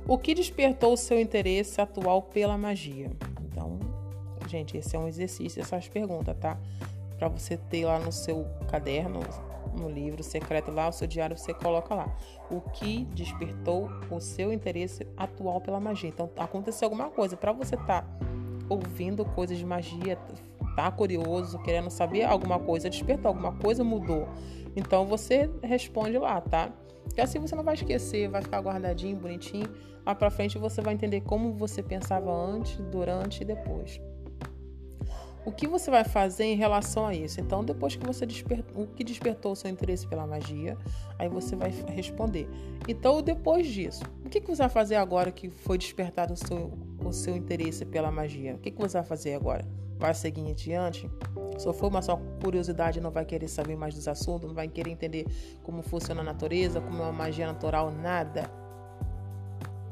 [0.07, 3.11] O que despertou o seu interesse atual pela magia?
[3.41, 3.77] Então,
[4.47, 6.57] gente, esse é um exercício, essas perguntas, tá?
[7.17, 9.19] Para você ter lá no seu caderno,
[9.77, 12.15] no livro secreto lá, o seu diário, você coloca lá.
[12.49, 16.09] O que despertou o seu interesse atual pela magia?
[16.09, 17.35] Então, aconteceu alguma coisa.
[17.35, 18.07] Para você estar tá
[18.69, 20.17] ouvindo coisas de magia,
[20.77, 24.29] tá curioso, querendo saber alguma coisa, despertou alguma coisa, mudou.
[24.75, 26.71] Então, você responde lá, tá?
[27.15, 29.67] Que assim você não vai esquecer, vai ficar guardadinho, bonitinho.
[30.05, 33.99] Lá para frente você vai entender como você pensava antes, durante e depois.
[35.43, 37.41] O que você vai fazer em relação a isso?
[37.41, 40.77] Então, depois que você despertou, o que despertou o seu interesse pela magia,
[41.17, 42.47] aí você vai responder.
[42.87, 46.71] Então, depois disso, o que você vai fazer agora que foi despertado o seu,
[47.03, 48.53] o seu interesse pela magia?
[48.53, 49.65] O que você vai fazer agora?
[49.97, 51.09] Vai seguir adiante?
[51.57, 54.91] Se for uma só curiosidade, não vai querer saber mais dos assuntos, não vai querer
[54.91, 55.25] entender
[55.63, 58.49] como funciona a natureza, como é uma magia natural, nada.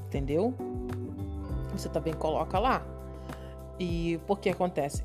[0.06, 0.54] Entendeu?
[1.72, 2.86] Você também coloca lá.
[3.80, 5.04] E por que acontece?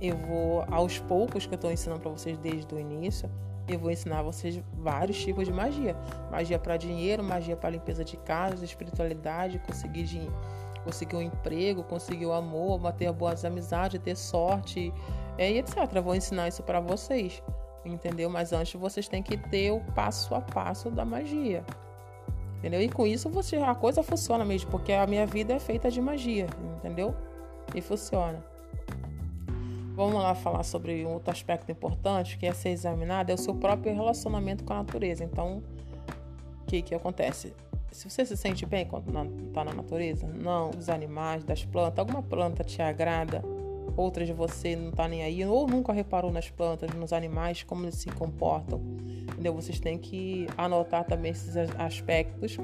[0.00, 3.30] eu vou, aos poucos que eu estou ensinando para vocês desde o início,
[3.66, 5.96] eu vou ensinar vocês vários tipos de magia.
[6.30, 10.20] Magia para dinheiro, magia para limpeza de casa, espiritualidade, conseguir, de,
[10.84, 14.92] conseguir um emprego, conseguir o um amor, manter boas amizades, ter sorte,
[15.38, 15.76] é, e etc.
[16.02, 17.42] Vou ensinar isso para vocês,
[17.84, 18.28] entendeu?
[18.30, 21.64] Mas antes vocês têm que ter o passo a passo da magia.
[22.58, 22.80] Entendeu?
[22.80, 26.00] E com isso você, a coisa funciona mesmo, porque a minha vida é feita de
[26.00, 26.46] magia,
[26.78, 27.14] entendeu?
[27.74, 28.42] E funciona.
[29.94, 33.54] Vamos lá falar sobre um outro aspecto importante que é ser examinado, é o seu
[33.54, 35.22] próprio relacionamento com a natureza.
[35.22, 35.62] Então,
[36.62, 37.54] o que, que acontece?
[37.94, 39.06] Se você se sente bem quando
[39.46, 43.40] está na natureza, não, os animais, das plantas, alguma planta te agrada,
[43.96, 47.94] outras você não está nem aí, ou nunca reparou nas plantas, nos animais, como eles
[47.94, 48.80] se comportam.
[49.32, 49.54] Entendeu?
[49.54, 52.56] Vocês têm que anotar também esses aspectos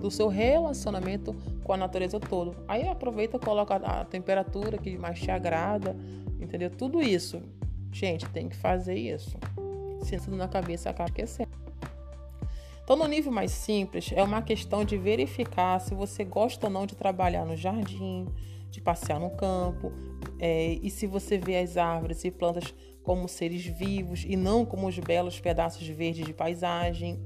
[0.00, 2.56] do seu relacionamento com a natureza todo.
[2.66, 5.94] Aí aproveita e coloca a temperatura que mais te agrada,
[6.40, 6.70] Entendeu?
[6.70, 7.42] Tudo isso.
[7.92, 9.36] Gente, tem que fazer isso.
[10.02, 11.57] Sentando na cabeça, acaba esquecendo.
[12.88, 16.86] Então, no nível mais simples, é uma questão de verificar se você gosta ou não
[16.86, 18.26] de trabalhar no jardim,
[18.70, 19.92] de passear no campo,
[20.38, 22.72] é, e se você vê as árvores e plantas
[23.02, 27.22] como seres vivos e não como os belos pedaços verdes de paisagem.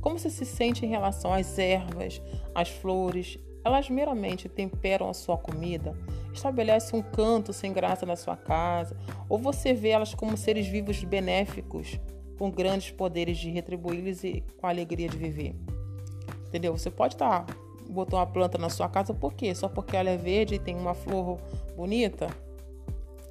[0.00, 2.22] Como você se sente em relação às ervas,
[2.54, 3.36] às flores?
[3.64, 5.98] Elas meramente temperam a sua comida,
[6.32, 8.96] estabelece um canto sem graça na sua casa,
[9.28, 11.98] ou você vê elas como seres vivos benéficos,
[12.38, 15.54] com grandes poderes de retribuí-los e com a alegria de viver.
[16.48, 16.76] Entendeu?
[16.76, 17.56] Você pode estar tá,
[17.88, 19.54] botou uma planta na sua casa por quê?
[19.54, 21.38] Só porque ela é verde e tem uma flor
[21.76, 22.28] bonita?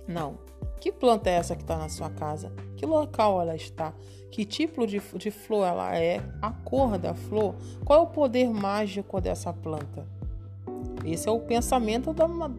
[0.08, 0.38] Não.
[0.80, 2.52] Que planta é essa que está na sua casa?
[2.76, 3.94] Que local ela está?
[4.30, 6.22] Que tipo de, de flor ela é?
[6.42, 7.56] A cor da flor?
[7.86, 10.06] Qual é o poder mágico dessa planta?
[11.06, 12.14] Esse é o pensamento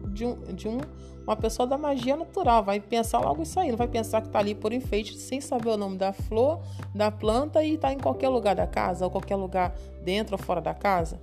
[0.09, 0.79] de, um, de um,
[1.25, 2.63] uma pessoa da magia natural.
[2.63, 3.69] Vai pensar logo isso aí.
[3.69, 6.61] Não vai pensar que está ali por enfeite sem saber o nome da flor,
[6.93, 10.61] da planta e está em qualquer lugar da casa ou qualquer lugar dentro ou fora
[10.61, 11.19] da casa.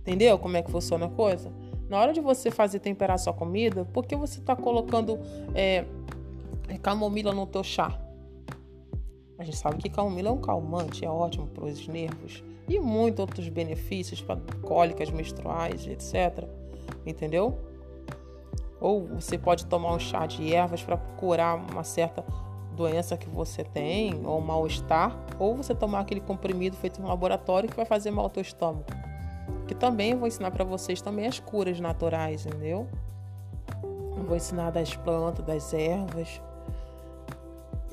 [0.00, 1.52] Entendeu como é que funciona a coisa?
[1.88, 5.18] Na hora de você fazer temperar sua comida, por que você está colocando
[5.54, 5.84] é,
[6.82, 7.98] camomila no teu chá?
[9.38, 13.20] A gente sabe que camomila é um calmante, é ótimo para os nervos e muitos
[13.20, 16.48] outros benefícios para cólicas menstruais, etc.
[17.04, 17.58] Entendeu?
[18.80, 22.24] Ou você pode tomar um chá de ervas para curar uma certa
[22.74, 27.76] doença que você tem ou mal-estar, ou você tomar aquele comprimido feito no laboratório que
[27.76, 28.84] vai fazer mal ao teu estômago.
[29.66, 32.86] Que também vou ensinar para vocês também as curas naturais, entendeu?
[34.16, 36.40] Eu vou ensinar das plantas, das ervas.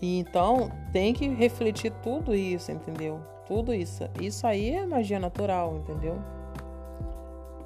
[0.01, 3.21] E então tem que refletir tudo isso, entendeu?
[3.45, 4.03] Tudo isso.
[4.19, 6.17] Isso aí é magia natural, entendeu?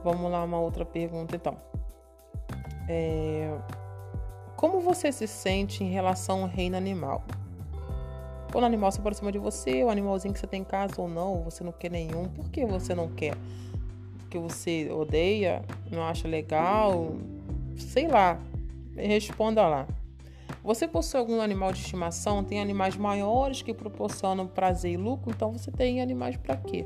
[0.04, 1.58] Vamos lá, uma outra pergunta então.
[2.88, 3.56] É...
[4.56, 7.24] Como você se sente em relação ao reino animal?
[8.52, 11.10] Quando o animal se aproxima de você, o animalzinho que você tem em casa ou
[11.10, 13.36] não, você não quer nenhum, por que você não quer?
[14.20, 15.62] Porque você odeia,
[15.92, 17.16] não acha legal,
[17.78, 18.40] sei lá.
[18.96, 19.88] Responda lá.
[20.64, 22.44] Você possui algum animal de estimação?
[22.44, 25.32] Tem animais maiores que proporcionam prazer e lucro?
[25.32, 26.86] Então você tem animais para quê?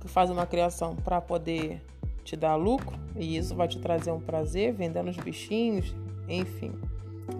[0.00, 1.82] Que faz uma criação para poder
[2.24, 5.94] te dar lucro e isso vai te trazer um prazer vendendo os bichinhos,
[6.28, 6.72] enfim.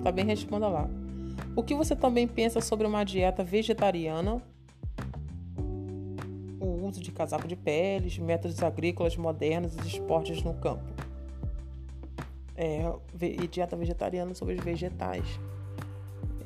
[0.03, 0.89] Também responda lá.
[1.57, 4.43] O que você também pensa sobre uma dieta vegetariana?
[6.61, 10.85] O uso de casaco de peles, métodos agrícolas modernos e esportes no campo.
[12.57, 15.27] É, e dieta vegetariana sobre os vegetais.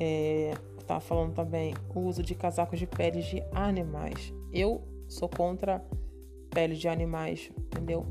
[0.01, 0.55] É,
[0.86, 4.32] tá falando também o uso de casacos de peles de animais.
[4.51, 5.84] Eu sou contra
[6.51, 8.07] peles de animais, entendeu?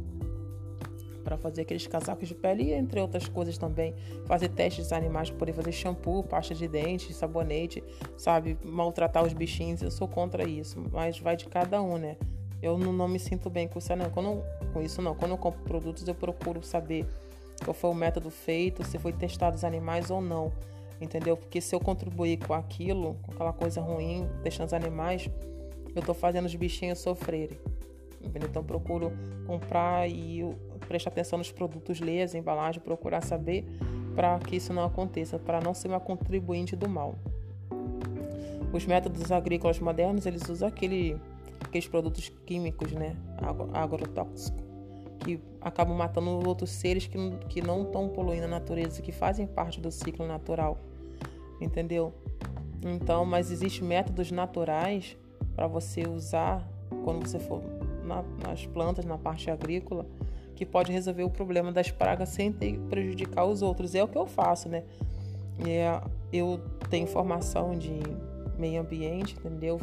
[1.27, 3.93] Para fazer aqueles casacos de pele e entre outras coisas também.
[4.25, 7.83] Fazer testes animais para poder fazer shampoo, pasta de dente, sabonete,
[8.15, 8.57] sabe?
[8.63, 9.81] Maltratar os bichinhos.
[9.81, 12.15] Eu sou contra isso, mas vai de cada um, né?
[12.61, 14.09] Eu não, não me sinto bem com isso, não.
[14.09, 15.13] Quando, com isso, não.
[15.13, 17.05] Quando eu compro produtos, eu procuro saber
[17.61, 20.53] qual foi o método feito, se foi testado os animais ou não.
[21.01, 21.35] Entendeu?
[21.35, 25.29] Porque se eu contribuir com aquilo, com aquela coisa ruim, deixando os animais,
[25.93, 27.59] eu estou fazendo os bichinhos sofrerem.
[28.35, 29.11] Então procuro
[29.45, 30.43] comprar e
[30.87, 33.65] prestar atenção nos produtos, ler as embalagens, procurar saber
[34.15, 37.15] para que isso não aconteça, para não ser uma contribuinte do mal.
[38.73, 41.15] Os métodos agrícolas modernos, eles usam aquele,
[41.61, 43.15] aqueles produtos químicos, né,
[43.73, 44.63] agrotóxicos,
[45.19, 47.17] que acabam matando outros seres que,
[47.47, 50.77] que não estão poluindo a natureza, que fazem parte do ciclo natural,
[51.61, 52.13] entendeu?
[52.83, 55.17] Então, mas existem métodos naturais
[55.55, 56.67] para você usar
[57.03, 57.76] quando você for
[58.07, 60.05] na, nas plantas, na parte agrícola,
[60.55, 63.93] que pode resolver o problema das pragas sem ter prejudicar os outros.
[63.93, 64.83] É o que eu faço, né?
[65.65, 66.01] É,
[66.31, 67.99] eu tenho formação de
[68.57, 69.79] meio ambiente, entendeu?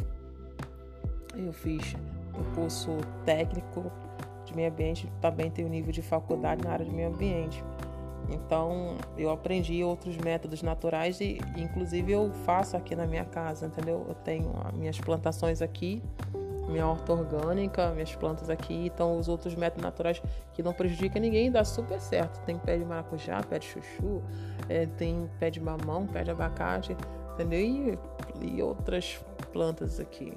[1.35, 1.95] Eu fiz
[2.37, 3.91] um curso técnico
[4.45, 7.63] de meio ambiente, também tenho nível de faculdade na área de meio ambiente.
[8.29, 14.05] Então, eu aprendi outros métodos naturais e, inclusive, eu faço aqui na minha casa, entendeu?
[14.07, 16.01] Eu tenho as minhas plantações aqui
[16.67, 20.21] minha horta orgânica, minhas plantas aqui, então os outros métodos naturais
[20.53, 22.43] que não prejudicam ninguém dá super certo.
[22.45, 24.21] Tem pé de maracujá, pé de chuchu,
[24.67, 26.95] é, tem pé de mamão, pé de abacate,
[27.33, 27.59] entendeu?
[27.59, 27.99] E,
[28.41, 29.19] e outras
[29.51, 30.33] plantas aqui.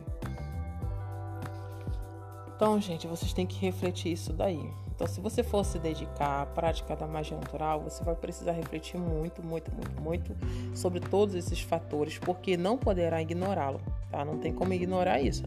[2.55, 4.69] Então, gente, vocês têm que refletir isso daí.
[4.99, 8.99] Então, se você for se dedicar à prática da magia natural, você vai precisar refletir
[8.99, 10.37] muito, muito, muito, muito
[10.77, 14.25] sobre todos esses fatores, porque não poderá ignorá-lo, tá?
[14.25, 15.45] Não tem como ignorar isso.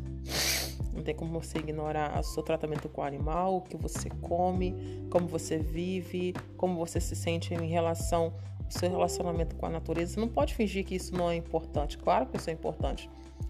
[0.94, 4.76] Não tem como você ignorar o seu tratamento com o animal, o que você come,
[5.10, 8.34] como você vive, como você se sente em relação
[8.66, 10.14] ao seu relacionamento com a natureza.
[10.14, 11.98] Você não pode fingir que isso não é importante.
[11.98, 13.10] Claro que isso é importante.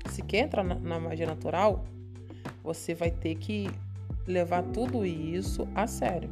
[0.10, 1.84] Se quer entrar na, na magia natural,
[2.64, 3.70] você vai ter que
[4.28, 6.30] levar tudo isso a sério.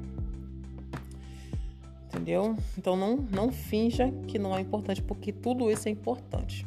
[2.06, 2.56] Entendeu?
[2.78, 6.66] Então não, não finja que não é importante, porque tudo isso é importante.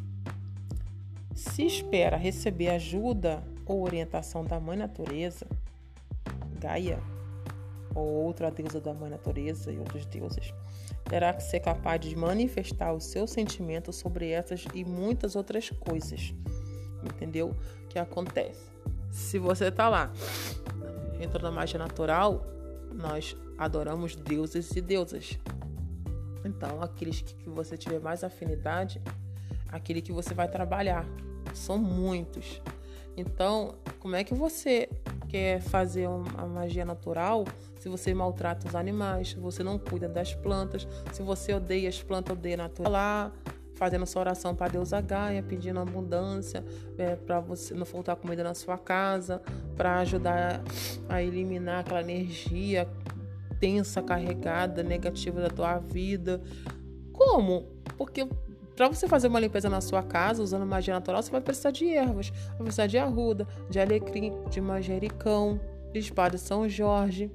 [1.34, 5.46] Se espera receber ajuda ou orientação da Mãe Natureza,
[6.58, 6.98] Gaia,
[7.94, 10.54] ou outra deusa da Mãe Natureza e outros deuses,
[11.04, 16.34] terá que ser capaz de manifestar os seus sentimentos sobre essas e muitas outras coisas.
[17.02, 17.54] Entendeu?
[17.88, 18.70] Que acontece.
[19.10, 20.12] Se você tá lá,
[21.20, 22.46] entra na magia natural,
[22.94, 25.38] nós adoramos deuses e deusas.
[26.44, 29.00] Então, aqueles que você tiver mais afinidade,
[29.68, 31.04] aquele que você vai trabalhar.
[31.54, 32.62] São muitos.
[33.16, 34.88] Então, como é que você
[35.28, 37.44] quer fazer uma magia natural
[37.78, 42.02] se você maltrata os animais, se você não cuida das plantas, se você odeia as
[42.02, 42.92] plantas, odeia a natureza?
[42.92, 43.32] Lá,
[43.74, 46.64] fazendo sua oração para Deus Gaia, pedindo abundância,
[46.96, 49.42] é, para você não faltar comida na sua casa,
[49.76, 50.62] para ajudar
[51.08, 52.88] a eliminar aquela energia
[53.58, 56.40] tensa, carregada, negativa da tua vida.
[57.12, 57.66] Como?
[57.96, 58.26] Porque
[58.76, 61.88] para você fazer uma limpeza na sua casa usando magia natural, você vai precisar de
[61.88, 62.30] ervas.
[62.30, 65.60] Vai precisar de arruda, de alecrim, de manjericão,
[65.92, 67.30] de espada de São Jorge,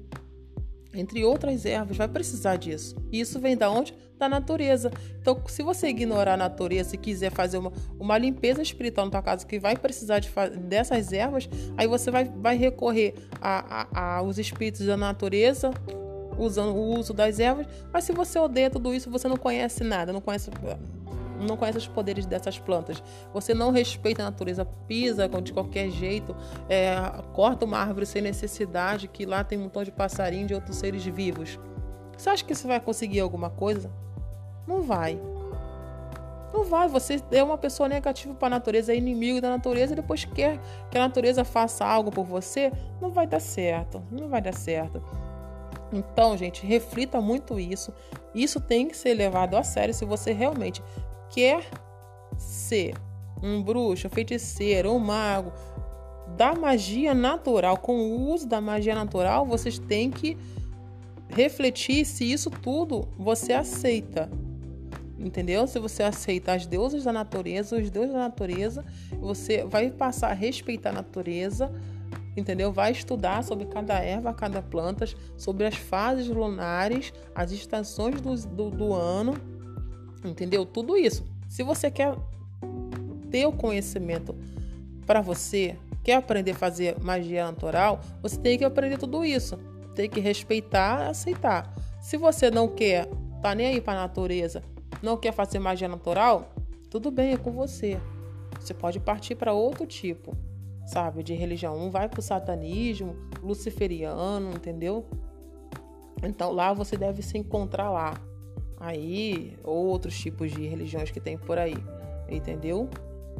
[0.92, 1.96] entre outras ervas.
[1.96, 2.96] Vai precisar disso.
[3.12, 3.94] E isso vem da onde?
[4.18, 4.90] Da natureza.
[5.20, 9.22] Então, se você ignorar a natureza e quiser fazer uma, uma limpeza espiritual na tua
[9.22, 10.28] casa que vai precisar de,
[10.62, 13.14] dessas ervas, aí você vai, vai recorrer
[13.94, 15.70] aos espíritos da natureza
[16.36, 20.12] usando o uso das ervas, mas se você odeia tudo isso, você não conhece nada,
[20.12, 20.50] não conhece
[21.38, 23.02] não conhece os poderes dessas plantas.
[23.32, 26.34] Você não respeita a natureza, pisa de qualquer jeito,
[26.68, 26.96] é,
[27.32, 31.04] corta uma árvore sem necessidade, que lá tem um montão de passarinho de outros seres
[31.04, 31.58] vivos.
[32.16, 33.90] Você acha que você vai conseguir alguma coisa?
[34.66, 35.20] Não vai.
[36.52, 36.88] Não vai.
[36.88, 40.58] Você é uma pessoa negativa para a natureza, é inimigo da natureza e depois quer
[40.90, 42.72] que a natureza faça algo por você.
[43.00, 44.02] Não vai dar certo.
[44.10, 45.02] Não vai dar certo.
[45.92, 47.92] Então, gente, reflita muito isso.
[48.34, 50.82] Isso tem que ser levado a sério se você realmente
[51.30, 51.68] quer
[52.36, 52.94] ser
[53.42, 55.52] um bruxo, um feiticeiro, um mago
[56.36, 60.36] da magia natural, com o uso da magia natural, vocês têm que
[61.28, 64.30] refletir se isso tudo você aceita.
[65.18, 65.66] Entendeu?
[65.66, 68.84] Se você aceita as deusas da natureza, os deuses da natureza,
[69.20, 71.72] você vai passar a respeitar a natureza,
[72.36, 72.70] entendeu?
[72.70, 75.06] Vai estudar sobre cada erva, cada planta,
[75.36, 79.34] sobre as fases lunares, as estações do, do, do ano,
[80.24, 80.64] entendeu?
[80.64, 81.24] Tudo isso.
[81.48, 82.14] Se você quer
[83.30, 84.34] ter o conhecimento
[85.06, 89.58] para você, quer aprender a fazer magia natural, você tem que aprender tudo isso
[89.98, 91.74] tem que respeitar aceitar.
[92.00, 93.08] Se você não quer,
[93.42, 94.62] tá nem aí para a natureza,
[95.02, 96.52] não quer fazer magia natural,
[96.88, 98.00] tudo bem, é com você.
[98.60, 100.36] Você pode partir para outro tipo,
[100.86, 101.76] sabe, de religião.
[101.76, 105.04] Um vai para o satanismo, luciferiano, entendeu?
[106.22, 108.14] Então lá você deve se encontrar lá.
[108.80, 111.76] Aí, outros tipos de religiões que tem por aí,
[112.28, 112.88] entendeu?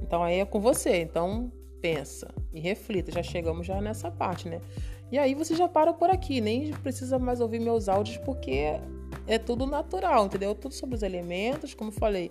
[0.02, 1.00] Então aí é com você.
[1.00, 3.12] Então pensa e reflita.
[3.12, 4.60] Já chegamos já nessa parte, né?
[5.10, 8.78] E aí você já para por aqui, nem precisa mais ouvir meus áudios porque
[9.26, 10.54] é tudo natural, entendeu?
[10.54, 12.30] Tudo sobre os elementos, como falei,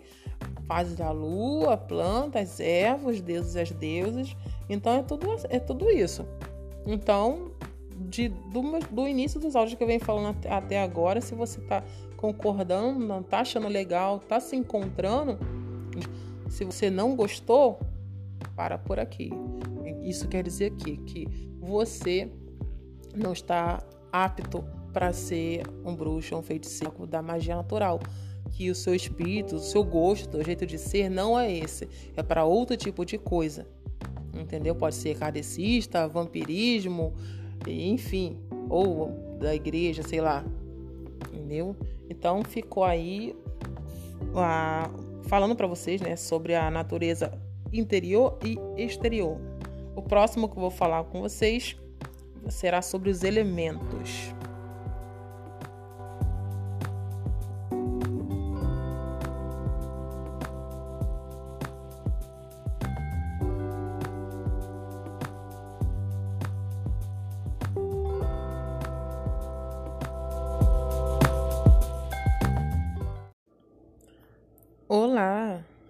[0.68, 4.36] fases da lua, plantas, ervas, deuses e as deusas.
[4.70, 6.26] Então é tudo, é tudo isso.
[6.86, 7.52] Então,
[7.96, 11.84] de, do, do início dos áudios que eu venho falando até agora, se você tá
[12.18, 15.38] concordando, não tá achando legal, tá se encontrando,
[16.50, 17.80] se você não gostou,
[18.56, 19.30] para por aqui.
[20.04, 21.28] Isso quer dizer aqui que
[21.60, 22.30] você
[23.16, 28.00] não está apto para ser um bruxo um feiticeiro da magia natural.
[28.52, 31.88] Que o seu espírito, o seu gosto, o jeito de ser não é esse.
[32.16, 33.68] É para outro tipo de coisa.
[34.34, 34.74] Entendeu?
[34.74, 37.14] Pode ser kardecista, vampirismo,
[37.68, 38.38] enfim.
[38.70, 40.44] Ou da igreja, sei lá.
[41.34, 41.76] Entendeu?
[42.10, 43.36] Então ficou aí
[44.36, 44.90] a,
[45.28, 47.32] falando para vocês né, sobre a natureza
[47.74, 49.38] interior e exterior.
[49.96, 51.76] O próximo que eu vou falar com vocês
[52.50, 54.34] será sobre os elementos.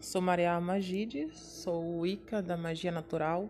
[0.07, 3.49] Sou Maria Magide, sou Wicca da Magia Natural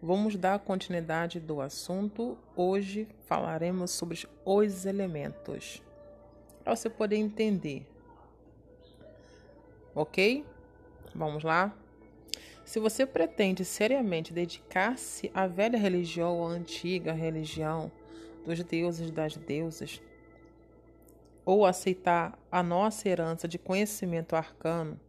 [0.00, 2.38] Vamos dar continuidade do assunto.
[2.54, 5.82] Hoje falaremos sobre os elementos,
[6.62, 7.84] para você poder entender.
[9.94, 10.44] Ok?
[11.14, 11.74] Vamos lá?
[12.64, 17.90] Se você pretende seriamente dedicar-se à velha religião ou à antiga religião
[18.44, 20.00] dos deuses e das deusas,
[21.44, 25.00] ou aceitar a nossa herança de conhecimento arcano,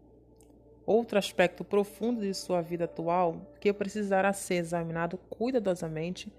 [0.88, 6.32] Outro aspecto profundo de sua vida atual que precisará ser examinado cuidadosamente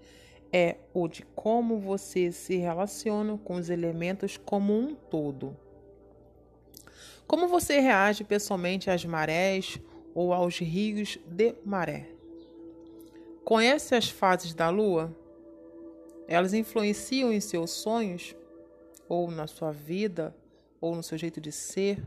[0.51, 5.55] é o de como você se relaciona com os elementos como um todo.
[7.27, 9.79] Como você reage pessoalmente às marés
[10.15, 12.09] ou aos rios de maré?
[13.45, 15.15] Conhece as fases da lua?
[16.27, 18.35] Elas influenciam em seus sonhos,
[19.07, 20.35] ou na sua vida,
[20.81, 22.01] ou no seu jeito de ser?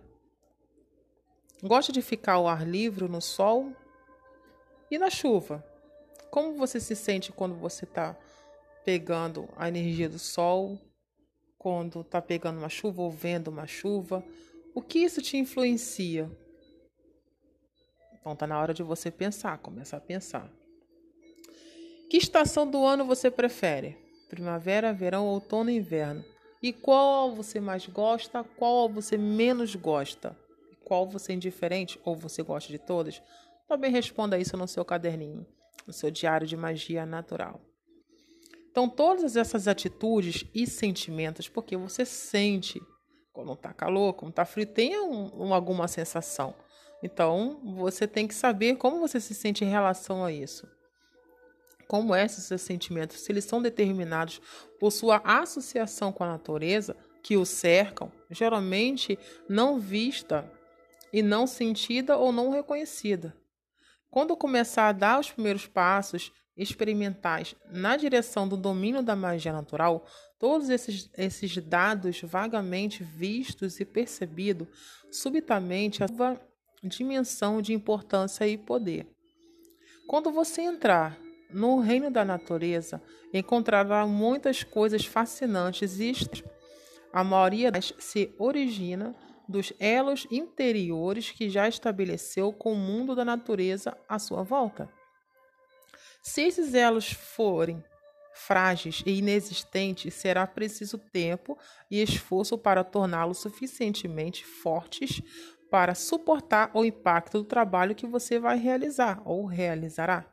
[1.65, 3.73] Gosta de ficar ao ar livre no sol?
[4.91, 5.65] E na chuva?
[6.29, 8.19] Como você se sente quando você está
[8.85, 10.77] pegando a energia do sol?
[11.57, 14.25] Quando está pegando uma chuva ou vendo uma chuva?
[14.75, 16.29] O que isso te influencia?
[18.13, 20.51] Então tá na hora de você pensar, começar a pensar.
[22.11, 23.97] Que estação do ano você prefere?
[24.29, 26.25] Primavera, verão, outono e inverno?
[26.61, 30.37] E qual você mais gosta, qual você menos gosta?
[30.93, 33.23] Qual você é indiferente ou você gosta de todas?
[33.67, 35.47] Também responda isso no seu caderninho,
[35.87, 37.63] no seu diário de magia natural.
[38.71, 42.79] Então, todas essas atitudes e sentimentos, porque você sente
[43.33, 46.55] quando está calor, quando está frio, tem um, um, alguma sensação.
[47.03, 50.69] Então, você tem que saber como você se sente em relação a isso.
[51.89, 54.43] Como é esses seus sentimentos, se eles são determinados
[54.79, 59.19] por sua associação com a natureza que o cercam, geralmente
[59.49, 60.47] não vista
[61.13, 63.37] e não sentida ou não reconhecida.
[64.11, 70.07] Quando começar a dar os primeiros passos experimentais na direção do domínio da magia natural,
[70.39, 74.69] todos esses, esses dados vagamente vistos e percebidos,
[75.11, 76.41] subitamente a sua
[76.83, 79.07] dimensão de importância e poder.
[80.07, 81.19] Quando você entrar
[81.51, 83.01] no reino da natureza,
[83.33, 86.13] encontrará muitas coisas fascinantes e
[87.13, 89.15] a maioria se origina
[89.53, 94.91] dos elos interiores que já estabeleceu com o mundo da natureza à sua volta.
[96.23, 97.85] Se esses elos forem
[98.35, 101.57] frágeis e inexistentes, será preciso tempo
[101.91, 105.23] e esforço para torná-los suficientemente fortes
[105.71, 110.27] para suportar o impacto do trabalho que você vai realizar ou realizará.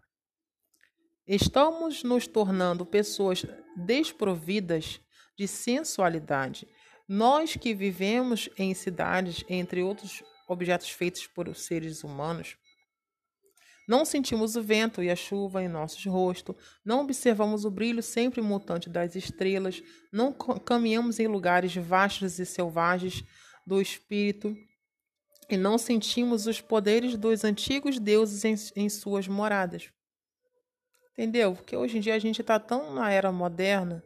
[1.26, 3.45] Estamos nos tornando pessoas
[3.76, 4.99] desprovidas
[5.38, 6.67] de sensualidade.
[7.12, 12.55] Nós que vivemos em cidades, entre outros objetos feitos por seres humanos,
[13.88, 16.55] não sentimos o vento e a chuva em nossos rostos,
[16.86, 19.82] não observamos o brilho sempre mutante das estrelas,
[20.14, 23.24] não caminhamos em lugares vastos e selvagens
[23.66, 24.55] do espírito
[25.49, 29.91] e não sentimos os poderes dos antigos deuses em, em suas moradas.
[31.14, 31.55] Entendeu?
[31.55, 34.03] Porque hoje em dia a gente está tão na era moderna,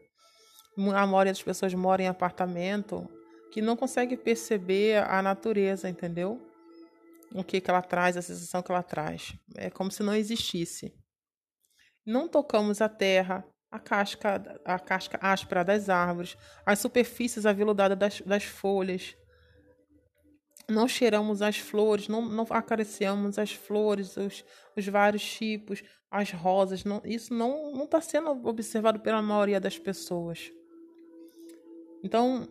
[0.78, 3.07] a maioria das pessoas mora em apartamento,
[3.51, 6.41] que não consegue perceber a natureza, entendeu?
[7.34, 9.34] o que, que ela traz, a sensação que ela traz.
[9.55, 10.93] É como se não existisse.
[12.05, 18.21] Não tocamos a terra, a casca, a casca áspera das árvores, as superfícies aveludadas das,
[18.21, 19.15] das folhas.
[20.69, 24.45] Não cheiramos as flores, não, não acariciamos as flores, os,
[24.78, 26.84] os vários tipos, as rosas.
[26.84, 30.51] Não, isso não está sendo observado pela maioria das pessoas.
[32.04, 32.47] Então,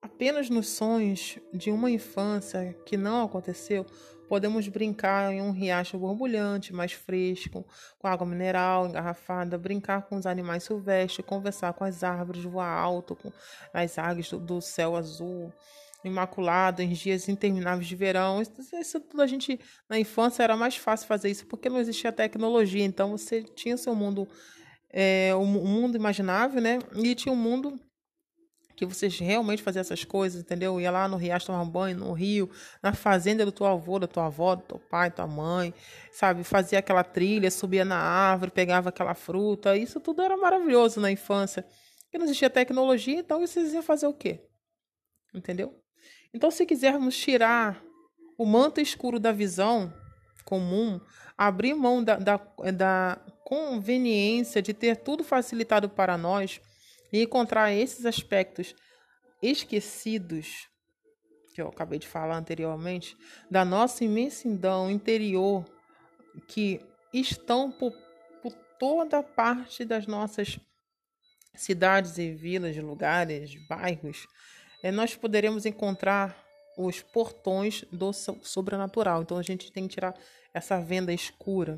[0.00, 3.86] apenas nos sonhos de uma infância que não aconteceu,
[4.32, 7.66] Podemos brincar em um riacho borbulhante, mais fresco,
[7.98, 13.14] com água mineral engarrafada, brincar com os animais silvestres, conversar com as árvores, voar alto
[13.14, 13.30] com
[13.74, 15.52] as águias do, céu azul
[16.02, 18.40] imaculado em dias intermináveis de verão.
[18.40, 22.10] Isso, isso, tudo a gente na infância era mais fácil fazer isso porque não existia
[22.10, 22.86] tecnologia.
[22.86, 24.26] Então você tinha seu mundo,
[24.88, 26.78] é, o, o mundo imaginável, né?
[26.94, 27.78] E tinha um mundo
[28.86, 30.80] que vocês realmente faziam essas coisas, entendeu?
[30.80, 32.50] Ia lá no riacho tomar banho, no rio,
[32.82, 35.72] na fazenda do teu avô, da tua avó, do teu pai, tua mãe,
[36.10, 36.42] sabe?
[36.42, 39.76] Fazia aquela trilha, subia na árvore, pegava aquela fruta.
[39.76, 41.64] Isso tudo era maravilhoso na infância.
[42.02, 44.40] Porque não existia tecnologia, então vocês iam fazer o quê?
[45.32, 45.78] Entendeu?
[46.34, 47.82] Então, se quisermos tirar
[48.36, 49.92] o manto escuro da visão
[50.44, 51.00] comum,
[51.38, 52.36] abrir mão da, da,
[52.74, 56.60] da conveniência de ter tudo facilitado para nós,
[57.12, 58.74] e encontrar esses aspectos
[59.42, 60.68] esquecidos,
[61.54, 63.16] que eu acabei de falar anteriormente,
[63.50, 65.64] da nossa imensidão interior,
[66.48, 66.80] que
[67.12, 67.92] estão por,
[68.40, 70.58] por toda parte das nossas
[71.54, 74.26] cidades e vilas, lugares, bairros,
[74.82, 76.42] é, nós poderemos encontrar
[76.78, 79.22] os portões do sobrenatural.
[79.22, 80.14] Então a gente tem que tirar
[80.54, 81.76] essa venda escura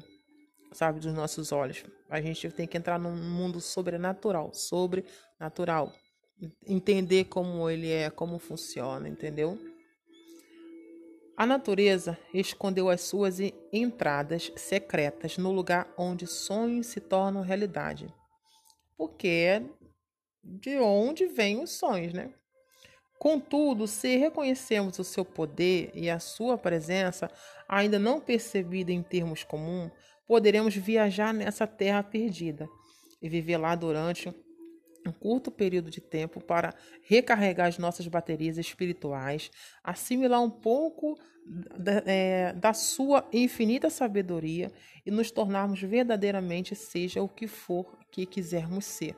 [0.75, 1.85] sabe, dos nossos olhos.
[2.09, 5.93] A gente tem que entrar num mundo sobrenatural, sobrenatural.
[6.67, 9.59] Entender como ele é, como funciona, entendeu?
[11.37, 13.39] A natureza escondeu as suas
[13.73, 18.13] entradas secretas no lugar onde sonhos se tornam realidade.
[18.97, 19.63] Porque é
[20.43, 22.33] de onde vêm os sonhos, né?
[23.19, 27.31] Contudo, se reconhecemos o seu poder e a sua presença,
[27.67, 29.91] ainda não percebida em termos comuns,
[30.27, 32.69] poderemos viajar nessa terra perdida
[33.21, 34.29] e viver lá durante
[35.07, 39.51] um curto período de tempo para recarregar as nossas baterias espirituais,
[39.83, 44.73] assimilar um pouco da, é, da sua infinita sabedoria
[45.05, 49.15] e nos tornarmos verdadeiramente seja o que for que quisermos ser.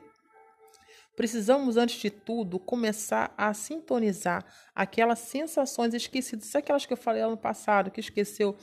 [1.15, 4.45] Precisamos, antes de tudo, começar a sintonizar
[4.75, 8.55] aquelas sensações esquecidas, aquelas que eu falei ano passado, que esqueceu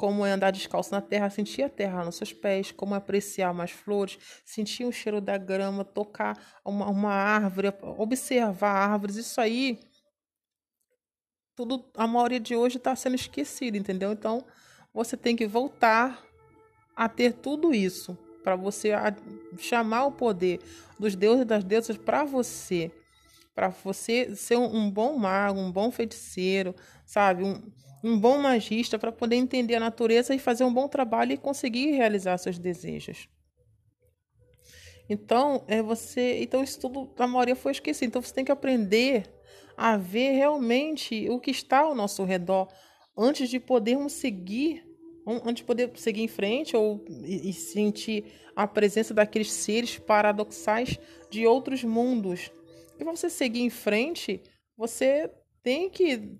[0.00, 3.70] como é andar descalço na terra, sentir a terra nos seus pés, como apreciar mais
[3.70, 9.16] flores, sentir o cheiro da grama, tocar uma, uma árvore, observar árvores.
[9.16, 9.78] Isso aí,
[11.54, 14.10] tudo, a maioria de hoje está sendo esquecido, entendeu?
[14.10, 14.42] Então,
[14.90, 16.24] você tem que voltar
[16.96, 18.92] a ter tudo isso para você
[19.58, 20.62] chamar o poder
[20.98, 22.90] dos deuses e das deusas para você,
[23.54, 26.74] para você ser um, um, bom mago, um bom feiticeiro,
[27.04, 27.60] sabe, um,
[28.02, 31.92] um bom magista para poder entender a natureza e fazer um bom trabalho e conseguir
[31.92, 33.28] realizar seus desejos.
[35.08, 38.08] Então, é você, então isso tudo a maioria foi esquecido.
[38.08, 39.24] Então você tem que aprender
[39.76, 42.68] a ver realmente o que está ao nosso redor
[43.16, 44.88] antes de podermos seguir
[45.44, 48.24] antes de poder seguir em frente ou e, sentir
[48.56, 50.98] a presença daqueles seres paradoxais
[51.30, 52.50] de outros mundos.
[52.98, 54.40] E para você seguir em frente,
[54.76, 55.30] você
[55.62, 56.36] tem que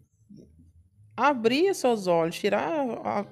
[1.28, 3.26] abrir seus olhos, tirar a,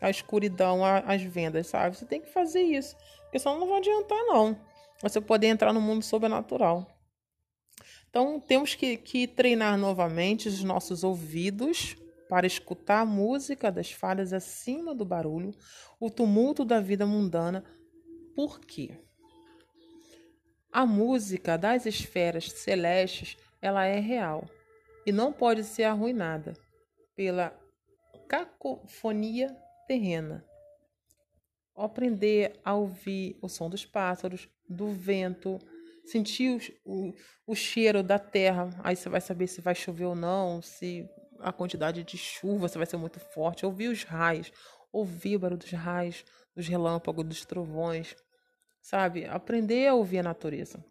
[0.00, 1.96] a escuridão, a, as vendas, sabe?
[1.96, 4.56] Você tem que fazer isso, porque senão não vai adiantar não.
[5.02, 6.86] Você poder entrar no mundo sobrenatural.
[8.08, 11.96] Então temos que, que treinar novamente os nossos ouvidos
[12.28, 15.52] para escutar a música das falhas acima do barulho,
[15.98, 17.64] o tumulto da vida mundana.
[18.36, 19.00] Por quê?
[20.70, 24.48] A música das esferas celestes, ela é real
[25.04, 26.54] e não pode ser arruinada
[27.14, 27.58] pela
[28.28, 29.54] cacofonia
[29.86, 30.44] terrena.
[31.74, 35.58] Aprender a ouvir o som dos pássaros, do vento,
[36.04, 37.14] sentir o, o,
[37.46, 41.08] o cheiro da terra, aí você vai saber se vai chover ou não, se
[41.40, 44.52] a quantidade de chuva se vai ser muito forte, ouvir os raios,
[44.92, 48.14] ouvir o barulho dos raios, dos relâmpagos, dos trovões,
[48.80, 49.24] sabe?
[49.26, 50.84] Aprender a ouvir a natureza.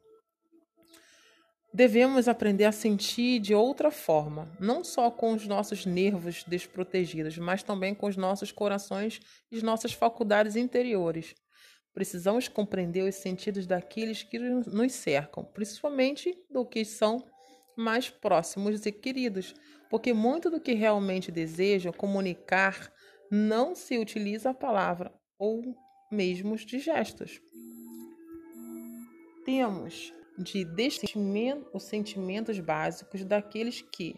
[1.74, 7.64] Devemos aprender a sentir de outra forma, não só com os nossos nervos desprotegidos, mas
[7.64, 11.34] também com os nossos corações e nossas faculdades interiores.
[11.94, 17.24] Precisamos compreender os sentidos daqueles que nos cercam, principalmente do que são
[17.78, 19.54] mais próximos e queridos,
[19.90, 22.92] porque muito do que realmente desejam comunicar
[23.32, 25.74] não se utiliza a palavra ou
[26.12, 27.42] mesmo de gestos.
[29.46, 30.66] Temos de
[31.74, 34.18] os sentimentos básicos daqueles que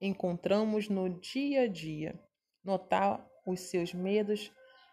[0.00, 2.18] encontramos no dia a dia,
[2.64, 4.52] notar os seus medos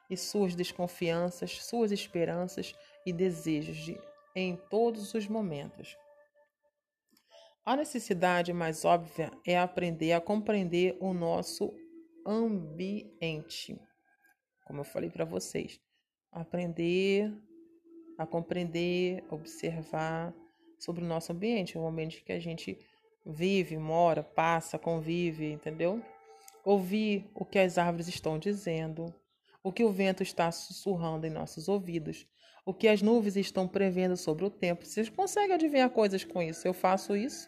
[0.10, 2.74] e suas desconfianças, suas esperanças
[3.06, 4.00] e desejos de,
[4.36, 5.98] em todos os momentos.
[7.66, 11.74] A necessidade mais óbvia é aprender a compreender o nosso
[12.26, 13.80] ambiente.
[14.66, 15.80] Como eu falei para vocês,
[16.32, 17.32] aprender
[18.18, 20.34] a compreender, observar
[20.80, 22.80] sobre o nosso ambiente, o ambiente que a gente
[23.26, 26.02] vive, mora, passa, convive, entendeu?
[26.64, 29.14] Ouvir o que as árvores estão dizendo,
[29.64, 32.26] o que o vento está sussurrando em nossos ouvidos,
[32.66, 34.86] o que as nuvens estão prevendo sobre o tempo.
[34.86, 36.68] Vocês conseguem adivinhar coisas com isso?
[36.68, 37.48] Eu faço isso.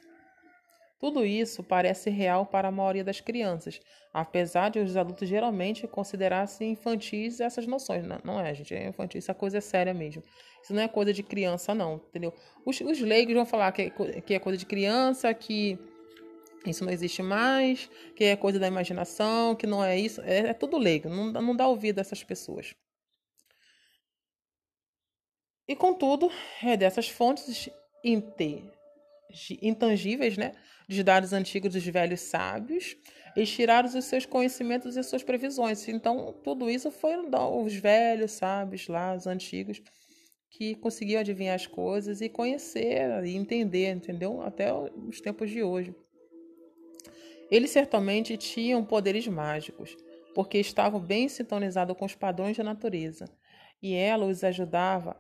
[1.02, 3.82] Tudo isso parece real para a maioria das crianças,
[4.14, 8.06] apesar de os adultos geralmente considerassem infantis essas noções.
[8.06, 10.22] Não, não é, gente, é infantil, essa coisa é séria mesmo.
[10.62, 12.32] Isso não é coisa de criança, não, entendeu?
[12.64, 13.89] Os, os leigos vão falar que é,
[14.22, 15.76] que é coisa de criança, que
[16.68, 20.22] isso não existe mais, que é coisa da imaginação, que não é isso.
[20.22, 22.76] É, é tudo leigo, não, não dá ouvido a essas pessoas.
[25.68, 26.30] E contudo,
[26.62, 27.68] é dessas fontes
[29.61, 30.53] intangíveis, né?
[30.91, 32.97] dos dados antigos dos velhos sábios,
[33.36, 35.88] eles tiraram os seus conhecimentos e suas previsões.
[35.88, 39.82] Então, tudo isso foram os velhos sábios lá, os antigos,
[40.49, 44.41] que conseguiam adivinhar as coisas e conhecer e entender, entendeu?
[44.41, 45.95] Até os tempos de hoje.
[47.49, 49.95] Eles certamente tinham poderes mágicos,
[50.36, 53.29] porque estavam bem sintonizados com os padrões da natureza,
[53.82, 55.15] e ela os ajudava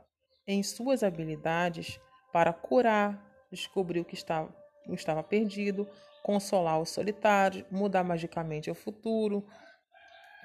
[0.45, 1.97] em suas habilidades
[2.33, 4.53] para curar, descobrir o que estava
[4.89, 5.87] estava perdido,
[6.23, 9.45] consolar os solitários, mudar magicamente o futuro,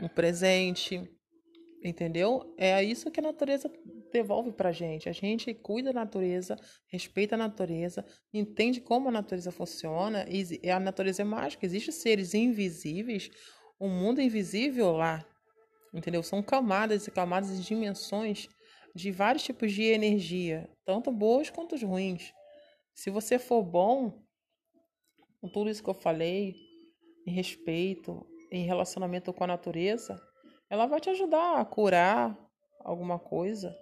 [0.00, 1.10] o presente,
[1.82, 2.54] entendeu?
[2.56, 3.70] É isso que a natureza
[4.12, 5.08] devolve para gente.
[5.08, 10.26] A gente cuida da natureza, respeita a natureza, entende como a natureza funciona.
[10.28, 11.66] E a natureza é mágica.
[11.66, 13.30] Existem seres invisíveis,
[13.80, 15.24] um mundo invisível lá,
[15.92, 16.22] entendeu?
[16.22, 18.48] São camadas e camadas e dimensões
[18.94, 22.32] de vários tipos de energia, tanto boas quanto ruins.
[22.96, 24.22] Se você for bom,
[25.38, 26.56] com tudo isso que eu falei,
[27.26, 30.18] em respeito, em relacionamento com a natureza,
[30.70, 32.34] ela vai te ajudar a curar
[32.80, 33.76] alguma coisa,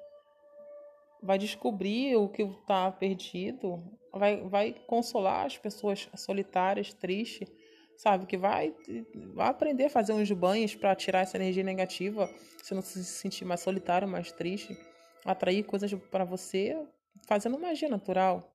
[1.23, 7.49] vai descobrir o que está perdido, vai, vai consolar as pessoas solitárias, tristes,
[7.97, 8.27] sabe?
[8.27, 8.75] Que vai,
[9.33, 12.29] vai aprender a fazer uns banhos para tirar essa energia negativa,
[12.61, 14.77] você não se sentir mais solitário, mais triste,
[15.25, 16.77] atrair coisas para você,
[17.29, 18.54] fazendo magia natural.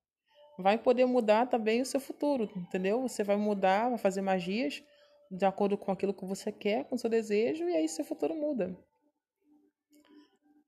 [0.59, 3.01] Vai poder mudar também o seu futuro, entendeu?
[3.01, 4.83] Você vai mudar, vai fazer magias
[5.31, 8.35] de acordo com aquilo que você quer, com o seu desejo, e aí seu futuro
[8.35, 8.77] muda.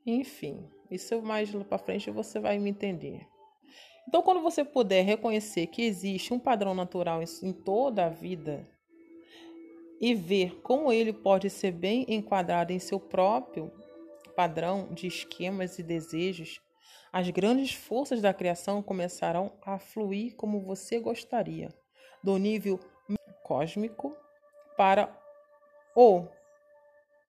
[0.06, 3.28] Enfim, isso mais lá para frente você vai me entender.
[4.08, 8.66] Então, quando você puder reconhecer que existe um padrão natural em toda a vida
[10.00, 13.70] e ver como ele pode ser bem enquadrado em seu próprio
[14.38, 16.62] padrão de esquemas e desejos,
[17.12, 21.70] as grandes forças da criação começarão a fluir como você gostaria,
[22.24, 22.80] do nível
[23.44, 24.16] cósmico
[24.78, 25.14] para
[25.96, 26.26] o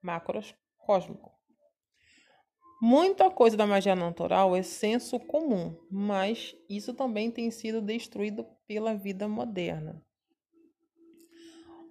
[0.01, 1.33] macrocósmico.
[2.81, 8.95] Muita coisa da magia natural é senso comum, mas isso também tem sido destruído pela
[8.95, 10.05] vida moderna,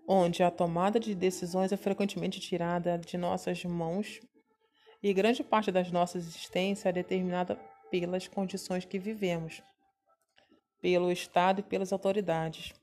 [0.07, 4.19] onde a tomada de decisões é frequentemente tirada de nossas mãos
[5.01, 7.55] e grande parte da nossa existência é determinada
[7.91, 9.61] pelas condições que vivemos,
[10.81, 12.73] pelo Estado e pelas autoridades.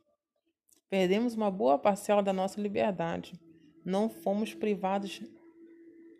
[0.88, 3.32] Perdemos uma boa parcela da nossa liberdade.
[3.84, 5.20] Não fomos privados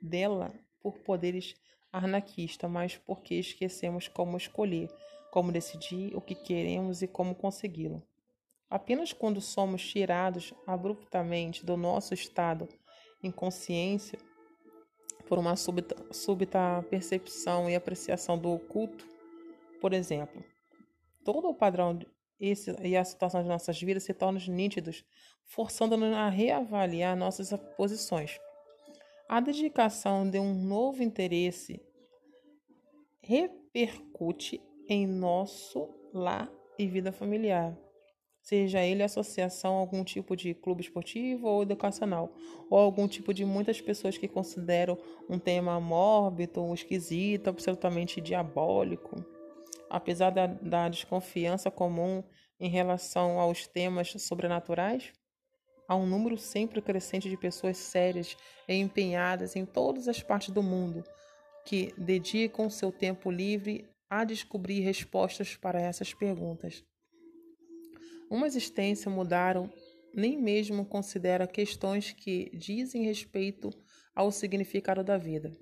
[0.03, 1.55] dela por poderes
[1.93, 4.89] anarquista, mas porque esquecemos como escolher,
[5.31, 8.03] como decidir o que queremos e como consegui-lo.
[8.69, 12.69] Apenas quando somos tirados abruptamente do nosso estado
[13.23, 14.19] inconsciência
[15.29, 19.07] por uma súbita, súbita percepção e apreciação do oculto,
[19.81, 20.43] por exemplo,
[21.25, 21.99] todo o padrão
[22.41, 25.05] esse, e a situação de nossas vidas se tornam nítidos,
[25.45, 28.39] forçando-nos a reavaliar nossas posições.
[29.29, 31.81] A dedicação de um novo interesse
[33.21, 37.77] repercute em nosso lar e vida familiar,
[38.49, 42.33] seja ele associação a algum tipo de clube esportivo ou educacional,
[42.71, 44.97] ou algum tipo de muitas pessoas que consideram
[45.29, 49.23] um tema mórbido, esquisito, absolutamente diabólico.
[49.91, 52.25] Apesar da, da desconfiança comum
[52.59, 55.13] em relação aos temas sobrenaturais,
[55.87, 58.35] há um número sempre crescente de pessoas sérias
[58.67, 61.05] e empenhadas em todas as partes do mundo
[61.67, 66.83] que dedicam seu tempo livre a descobrir respostas para essas perguntas.
[68.31, 69.71] Uma existência mudaram
[70.15, 73.71] nem mesmo considera questões que dizem respeito
[74.15, 75.53] ao significado da vida.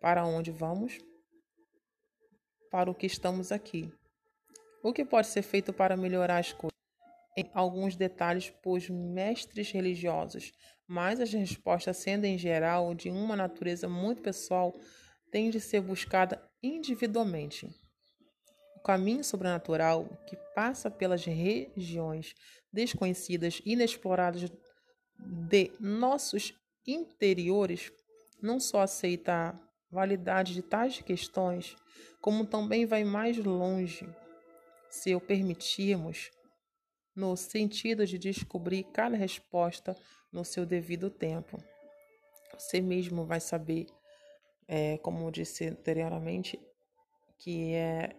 [0.00, 0.98] Para onde vamos?
[2.70, 3.92] Para o que estamos aqui.
[4.82, 6.70] O que pode ser feito para melhorar as coisas?
[7.36, 10.52] em alguns detalhes por mestres religiosos,
[10.86, 14.74] mas as respostas, sendo em geral de uma natureza muito pessoal,
[15.30, 17.68] têm de ser buscada individualmente.
[18.80, 22.34] O caminho sobrenatural que passa pelas regiões
[22.72, 24.50] desconhecidas inexploradas
[25.18, 26.54] de nossos
[26.86, 27.92] interiores
[28.40, 29.60] não só aceita a
[29.90, 31.76] validade de tais questões,
[32.22, 34.08] como também vai mais longe.
[34.88, 36.30] Se o permitirmos,
[37.14, 39.94] no sentido de descobrir cada resposta
[40.32, 41.62] no seu devido tempo.
[42.54, 43.86] Você mesmo vai saber,
[44.66, 46.58] é, como eu disse anteriormente,
[47.40, 48.14] que é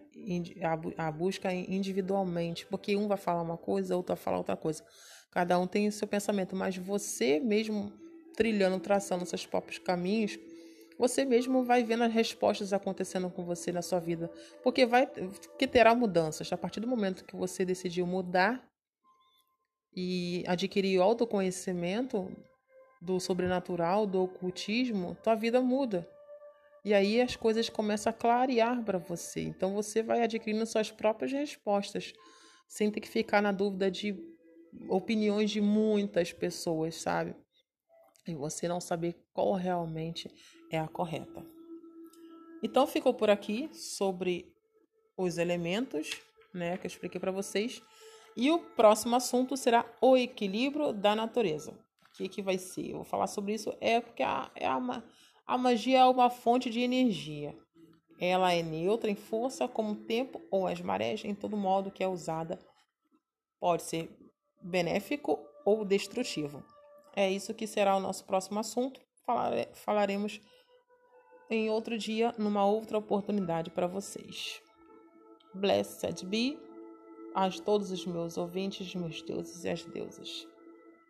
[0.98, 4.84] a busca individualmente, porque um vai falar uma coisa, outro vai falar outra coisa.
[5.30, 7.92] Cada um tem o seu pensamento, mas você mesmo
[8.36, 10.36] trilhando, traçando seus próprios caminhos,
[10.98, 14.28] você mesmo vai vendo as respostas acontecendo com você na sua vida,
[14.62, 15.08] porque vai
[15.56, 18.62] que terá mudanças a partir do momento que você decidiu mudar
[19.94, 22.28] e adquirir o autoconhecimento
[23.00, 26.08] do sobrenatural, do ocultismo, tua vida muda.
[26.84, 29.40] E aí as coisas começam a clarear para você.
[29.42, 32.12] Então você vai adquirindo suas próprias respostas,
[32.66, 34.16] sem ter que ficar na dúvida de
[34.88, 37.36] opiniões de muitas pessoas, sabe?
[38.26, 40.30] E você não saber qual realmente
[40.70, 41.44] é a correta.
[42.62, 44.52] Então ficou por aqui sobre
[45.16, 46.10] os elementos,
[46.54, 47.82] né, que eu expliquei para vocês.
[48.36, 51.72] E o próximo assunto será o equilíbrio da natureza.
[51.72, 52.90] O que, que vai ser?
[52.90, 53.74] Eu vou falar sobre isso.
[53.80, 55.02] É porque a, é a,
[55.46, 57.56] a magia é uma fonte de energia.
[58.20, 62.04] Ela é neutra em força, como o tempo ou as marés, em todo modo que
[62.04, 62.58] é usada.
[63.58, 64.08] Pode ser
[64.62, 66.64] benéfico ou destrutivo.
[67.14, 69.00] É isso que será o nosso próximo assunto.
[69.26, 70.40] Falare, falaremos
[71.50, 74.60] em outro dia, numa outra oportunidade para vocês.
[75.54, 76.58] Blessed be
[77.34, 80.46] a todos os meus ouvintes, meus deuses e as deusas.